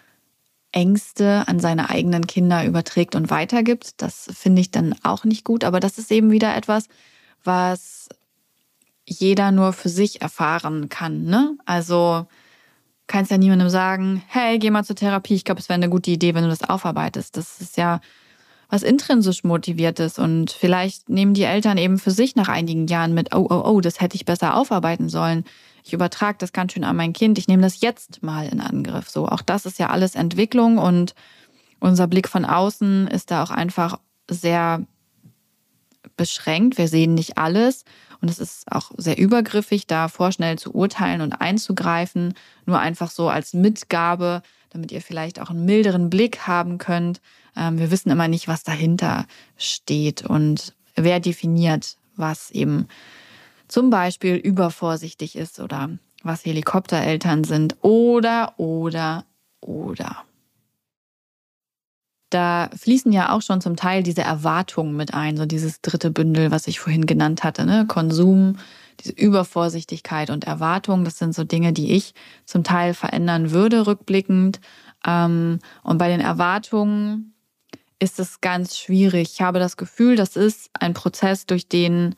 Ängste 0.72 1.48
an 1.48 1.60
seine 1.60 1.90
eigenen 1.90 2.28
Kinder 2.28 2.66
überträgt 2.66 3.16
und 3.16 3.30
weitergibt. 3.30 4.02
Das 4.02 4.30
finde 4.34 4.62
ich 4.62 4.72
dann 4.72 4.96
auch 5.04 5.24
nicht 5.24 5.44
gut. 5.44 5.64
Aber 5.64 5.80
das 5.80 5.98
ist 5.98 6.12
eben 6.12 6.32
wieder 6.32 6.56
etwas, 6.56 6.88
was 7.44 8.10
jeder 9.06 9.52
nur 9.52 9.74
für 9.74 9.90
sich 9.90 10.22
erfahren 10.22 10.90
kann. 10.90 11.24
Ne? 11.26 11.58
Also 11.66 12.28
kannst 13.08 13.32
ja 13.32 13.38
niemandem 13.38 13.70
sagen, 13.70 14.22
hey, 14.28 14.60
geh 14.60 14.70
mal 14.70 14.84
zur 14.84 14.98
Therapie. 14.98 15.36
Ich 15.36 15.46
glaube, 15.46 15.62
es 15.62 15.70
wäre 15.70 15.76
eine 15.76 15.90
gute 15.90 16.12
Idee, 16.12 16.36
wenn 16.36 16.44
du 16.44 16.50
das 16.50 16.70
aufarbeitest. 16.70 17.38
Das 17.38 17.62
ist 17.62 17.78
ja 17.78 18.02
was 18.70 18.84
intrinsisch 18.84 19.46
motiviertes 19.46 20.20
und 20.20 20.52
vielleicht 20.52 21.08
nehmen 21.08 21.34
die 21.34 21.44
Eltern 21.44 21.78
eben 21.78 22.00
für 22.00 22.12
sich 22.12 22.36
nach 22.36 22.50
einigen 22.50 22.88
Jahren 22.88 23.14
mit, 23.14 23.34
oh, 23.34 23.48
oh, 23.50 23.62
oh, 23.64 23.82
das 23.82 24.02
hätte 24.02 24.16
ich 24.16 24.26
besser 24.26 24.56
aufarbeiten 24.56 25.08
sollen. 25.08 25.46
Ich 25.88 25.94
übertrage 25.94 26.38
das 26.38 26.52
ganz 26.52 26.74
schön 26.74 26.84
an 26.84 26.98
mein 26.98 27.14
Kind. 27.14 27.38
Ich 27.38 27.48
nehme 27.48 27.64
das 27.64 27.80
jetzt 27.80 28.22
mal 28.22 28.46
in 28.46 28.60
Angriff. 28.60 29.10
So, 29.10 29.26
auch 29.26 29.42
das 29.42 29.66
ist 29.66 29.80
ja 29.80 29.88
alles 29.88 30.16
Entwicklung 30.16 30.78
und 30.80 31.16
unser 31.80 32.08
Blick 32.08 32.28
von 32.28 32.44
außen 32.44 33.08
ist 33.08 33.32
da 33.32 33.42
auch 33.42 33.52
einfach 33.52 33.98
sehr 34.30 34.86
beschränkt. 36.18 36.78
Wir 36.78 36.90
sehen 36.90 37.14
nicht 37.14 37.38
alles. 37.38 37.86
Und 38.20 38.30
es 38.30 38.38
ist 38.40 38.70
auch 38.70 38.92
sehr 38.98 39.18
übergriffig, 39.18 39.88
da 39.88 40.10
vorschnell 40.10 40.58
zu 40.60 40.76
urteilen 40.76 41.22
und 41.22 41.40
einzugreifen. 41.40 42.34
Nur 42.66 42.80
einfach 42.80 43.10
so 43.10 43.30
als 43.30 43.54
Mitgabe, 43.54 44.42
damit 44.72 44.92
ihr 44.92 45.02
vielleicht 45.02 45.40
auch 45.40 45.52
einen 45.52 45.64
milderen 45.64 46.10
Blick 46.10 46.48
haben 46.48 46.80
könnt. 46.80 47.22
Ähm, 47.56 47.80
wir 47.80 47.92
wissen 47.92 48.10
immer 48.10 48.28
nicht, 48.28 48.50
was 48.50 48.66
dahinter 48.66 49.26
steht 49.56 50.26
und 50.26 50.74
wer 50.98 51.22
definiert, 51.22 51.96
was 52.18 52.52
eben 52.52 52.90
zum 53.68 53.90
Beispiel 53.90 54.36
übervorsichtig 54.36 55.36
ist 55.36 55.60
oder 55.60 55.90
was 56.24 56.46
Helikoptereltern 56.46 57.44
sind 57.44 57.78
oder, 57.82 58.54
oder, 58.58 59.26
oder 59.62 60.24
da 62.30 62.70
fließen 62.76 63.12
ja 63.12 63.32
auch 63.32 63.42
schon 63.42 63.62
zum 63.62 63.76
Teil 63.76 64.04
diese 64.04 64.22
Erwartungen 64.22 64.96
mit 64.96 65.14
ein, 65.14 65.38
so 65.38 65.46
dieses 65.46 65.82
dritte 65.82 66.12
Bündel, 66.12 66.52
was 66.52 66.68
ich 66.68 66.80
vorhin 66.80 67.06
genannt 67.06 67.44
hatte, 67.44 67.66
ne? 67.66 67.86
Konsum, 67.88 68.58
diese 69.00 69.14
Übervorsichtigkeit 69.14 70.30
und 70.30 70.46
Erwartung, 70.46 71.06
das 71.06 71.18
sind 71.18 71.34
so 71.34 71.44
Dinge, 71.44 71.72
die 71.72 71.94
ich 71.94 72.14
zum 72.46 72.64
Teil 72.64 72.94
verändern 72.94 73.52
würde, 73.52 73.88
rückblickend. 73.88 74.60
Ähm, 75.06 75.60
und 75.84 75.98
bei 75.98 76.10
den 76.10 76.20
Erwartungen 76.20 77.34
ist 78.00 78.20
es 78.20 78.42
ganz 78.42 78.78
schwierig. 78.78 79.32
Ich 79.34 79.42
habe 79.42 79.60
das 79.60 79.78
Gefühl, 79.78 80.16
das 80.16 80.36
ist 80.36 80.70
ein 80.74 80.94
Prozess, 80.94 81.46
durch 81.46 81.70
den 81.70 82.16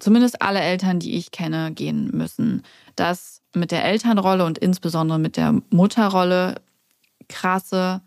zumindest 0.00 0.42
alle 0.42 0.60
Eltern, 0.60 0.98
die 0.98 1.16
ich 1.16 1.30
kenne, 1.30 1.72
gehen 1.72 2.10
müssen. 2.12 2.62
Dass 2.96 3.42
mit 3.54 3.70
der 3.70 3.84
Elternrolle 3.84 4.44
und 4.44 4.58
insbesondere 4.58 5.18
mit 5.18 5.36
der 5.36 5.60
Mutterrolle 5.70 6.56
krasse 7.28 8.00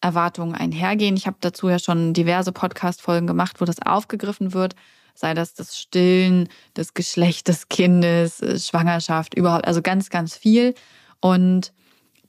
Erwartungen 0.00 0.54
einhergehen. 0.54 1.16
Ich 1.16 1.26
habe 1.26 1.38
dazu 1.40 1.68
ja 1.68 1.78
schon 1.78 2.14
diverse 2.14 2.52
Podcast-Folgen 2.52 3.26
gemacht, 3.26 3.60
wo 3.60 3.64
das 3.64 3.82
aufgegriffen 3.82 4.52
wird. 4.52 4.74
Sei 5.14 5.34
das 5.34 5.54
das 5.54 5.76
Stillen, 5.76 6.48
das 6.74 6.94
Geschlecht 6.94 7.48
des 7.48 7.68
Kindes, 7.68 8.38
Schwangerschaft, 8.64 9.34
überhaupt, 9.34 9.66
also 9.66 9.82
ganz, 9.82 10.10
ganz 10.10 10.36
viel. 10.36 10.74
Und 11.20 11.72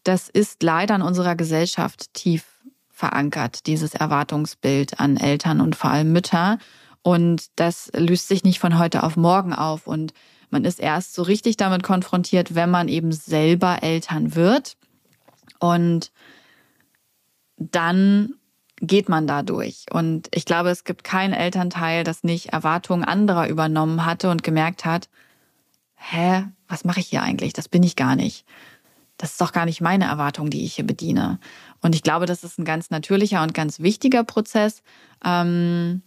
das 0.03 0.29
ist 0.29 0.63
leider 0.63 0.95
in 0.95 1.03
unserer 1.03 1.35
Gesellschaft 1.35 2.13
tief 2.15 2.45
verankert, 2.89 3.67
dieses 3.67 3.93
Erwartungsbild 3.93 4.99
an 4.99 5.17
Eltern 5.17 5.61
und 5.61 5.75
vor 5.75 5.91
allem 5.91 6.11
Mütter. 6.11 6.57
Und 7.01 7.47
das 7.55 7.91
löst 7.95 8.27
sich 8.27 8.43
nicht 8.43 8.59
von 8.59 8.77
heute 8.77 9.03
auf 9.03 9.15
morgen 9.15 9.53
auf. 9.53 9.87
Und 9.87 10.13
man 10.49 10.65
ist 10.65 10.79
erst 10.79 11.13
so 11.13 11.23
richtig 11.23 11.57
damit 11.57 11.83
konfrontiert, 11.83 12.55
wenn 12.55 12.69
man 12.69 12.87
eben 12.87 13.11
selber 13.11 13.83
Eltern 13.83 14.35
wird. 14.35 14.75
Und 15.59 16.11
dann 17.57 18.33
geht 18.81 19.09
man 19.09 19.27
da 19.27 19.43
durch. 19.43 19.85
Und 19.91 20.29
ich 20.31 20.45
glaube, 20.45 20.69
es 20.69 20.83
gibt 20.83 21.03
kein 21.03 21.33
Elternteil, 21.33 22.03
das 22.03 22.23
nicht 22.23 22.53
Erwartungen 22.53 23.03
anderer 23.03 23.47
übernommen 23.47 24.05
hatte 24.05 24.29
und 24.29 24.43
gemerkt 24.43 24.85
hat, 24.85 25.09
hä, 25.95 26.45
was 26.67 26.85
mache 26.85 27.01
ich 27.01 27.07
hier 27.07 27.21
eigentlich? 27.21 27.53
Das 27.53 27.67
bin 27.67 27.83
ich 27.83 27.95
gar 27.95 28.15
nicht. 28.15 28.45
Das 29.17 29.31
ist 29.31 29.41
doch 29.41 29.51
gar 29.51 29.65
nicht 29.65 29.81
meine 29.81 30.05
Erwartung, 30.05 30.49
die 30.49 30.63
ich 30.63 30.75
hier 30.75 30.87
bediene. 30.87 31.39
Und 31.81 31.93
ich 31.93 32.03
glaube, 32.03 32.25
das 32.25 32.45
ist 32.45 32.57
ein 32.57 32.63
ganz 32.63 32.89
natürlicher 32.89 33.43
und 33.43 33.53
ganz 33.53 33.81
wichtiger 33.81 34.23
Prozess. 34.23 34.81
Ähm, 35.25 36.03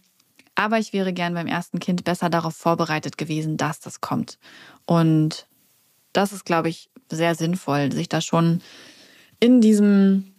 aber 0.55 0.79
ich 0.79 0.93
wäre 0.93 1.13
gern 1.13 1.33
beim 1.33 1.47
ersten 1.47 1.79
Kind 1.79 2.03
besser 2.03 2.29
darauf 2.29 2.55
vorbereitet 2.55 3.17
gewesen, 3.17 3.57
dass 3.57 3.79
das 3.79 4.01
kommt. 4.01 4.37
Und 4.85 5.47
das 6.13 6.31
ist, 6.31 6.45
glaube 6.45 6.69
ich, 6.69 6.89
sehr 7.09 7.35
sinnvoll, 7.35 7.91
sich 7.91 8.09
da 8.09 8.21
schon 8.21 8.61
in 9.39 9.61
diesem 9.61 10.33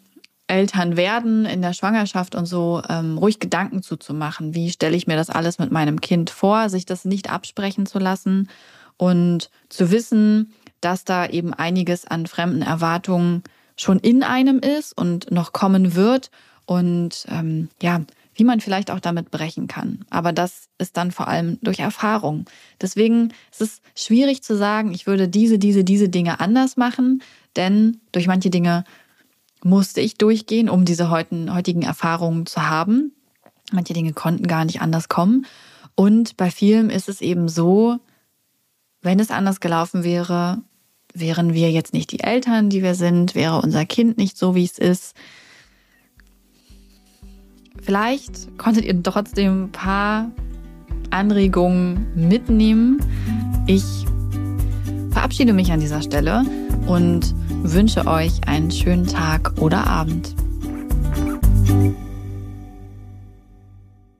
Eltern 0.47 0.97
werden, 0.97 1.47
in 1.47 1.63
der 1.63 1.73
Schwangerschaft 1.73 2.35
und 2.35 2.47
so 2.47 2.83
ähm, 2.89 3.19
ruhig 3.19 3.41
Gedanken 3.41 3.83
zuzumachen. 3.83 4.55
Wie 4.55 4.71
stelle 4.71 4.97
ich 4.97 5.07
mir 5.07 5.17
das 5.17 5.31
alles 5.31 5.59
mit 5.59 5.73
meinem 5.73 6.01
Kind 6.01 6.31
vor, 6.31 6.69
sich 6.69 6.85
das 6.85 7.05
nicht 7.05 7.31
absprechen 7.31 7.87
zu 7.87 7.99
lassen 7.99 8.49
und 8.97 9.51
zu 9.69 9.91
wissen, 9.91 10.53
dass 10.81 11.05
da 11.05 11.27
eben 11.27 11.55
einiges 11.55 12.07
an 12.07 12.27
fremden 12.27 12.63
Erwartungen 12.63 13.43
schon 13.77 13.99
in 13.99 14.23
einem 14.23 14.59
ist 14.59 14.97
und 14.97 15.31
noch 15.31 15.53
kommen 15.53 15.95
wird 15.95 16.31
und 16.67 17.25
ähm, 17.29 17.69
ja, 17.83 18.03
wie 18.35 18.45
man 18.45 18.61
vielleicht 18.61 18.91
auch 18.91 19.01
damit 19.01 19.31
brechen 19.31 19.69
kann. 19.69 20.05
Aber 20.11 20.33
das 20.33 20.69
ist 20.79 20.97
dann 20.97 21.13
vor 21.13 21.29
allem 21.29 21.59
durch 21.63 21.81
Erfahrung. 21.81 22.47
Deswegen 22.81 23.33
ist 23.53 23.61
es 23.61 23.83
schwierig 23.95 24.43
zu 24.43 24.57
sagen, 24.57 24.93
ich 24.93 25.07
würde 25.07 25.29
diese, 25.29 25.59
diese, 25.59 25.85
diese 25.85 26.09
Dinge 26.09 26.41
anders 26.41 26.77
machen, 26.77 27.23
denn 27.57 28.01
durch 28.13 28.27
manche 28.27 28.51
Dinge 28.51 28.85
musste 29.63 30.01
ich 30.01 30.17
durchgehen, 30.17 30.69
um 30.69 30.85
diese 30.85 31.11
heutigen 31.11 31.83
Erfahrungen 31.83 32.47
zu 32.47 32.69
haben. 32.69 33.13
Manche 33.73 33.95
Dinge 33.95 34.13
konnten 34.13 34.47
gar 34.47 34.65
nicht 34.65 34.81
anders 34.81 35.09
kommen. 35.09 35.47
Und 35.95 36.37
bei 36.37 36.51
vielen 36.51 36.91
ist 36.91 37.09
es 37.09 37.21
eben 37.21 37.49
so, 37.49 37.99
wenn 39.01 39.21
es 39.21 39.31
anders 39.31 39.61
gelaufen 39.61 40.05
wäre, 40.05 40.63
wären 41.15 41.55
wir 41.55 41.71
jetzt 41.71 41.95
nicht 41.95 42.11
die 42.11 42.21
Eltern, 42.21 42.69
die 42.69 42.83
wir 42.83 42.95
sind, 42.95 43.35
wäre 43.35 43.61
unser 43.61 43.87
Kind 43.87 44.19
nicht 44.19 44.37
so, 44.37 44.55
wie 44.55 44.65
es 44.65 44.79
ist. 44.79 45.15
Vielleicht 47.83 48.57
konntet 48.59 48.85
ihr 48.85 49.03
trotzdem 49.03 49.65
ein 49.65 49.73
paar 49.73 50.31
Anregungen 51.11 52.07
mitnehmen. 52.15 53.01
Ich 53.67 53.85
verabschiede 55.11 55.53
mich 55.53 55.71
an 55.71 55.81
dieser 55.81 56.03
Stelle 56.03 56.45
und 56.87 57.35
wünsche 57.63 58.07
euch 58.07 58.47
einen 58.47 58.71
schönen 58.71 59.07
Tag 59.07 59.53
oder 59.61 59.87
Abend. 59.87 60.35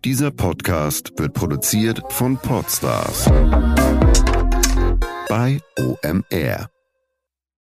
Dieser 0.05 0.31
Podcast 0.31 1.13
wird 1.17 1.33
produziert 1.33 2.03
von 2.11 2.37
Podstars 2.37 3.31
bei 5.29 5.59
OMR. 5.79 6.74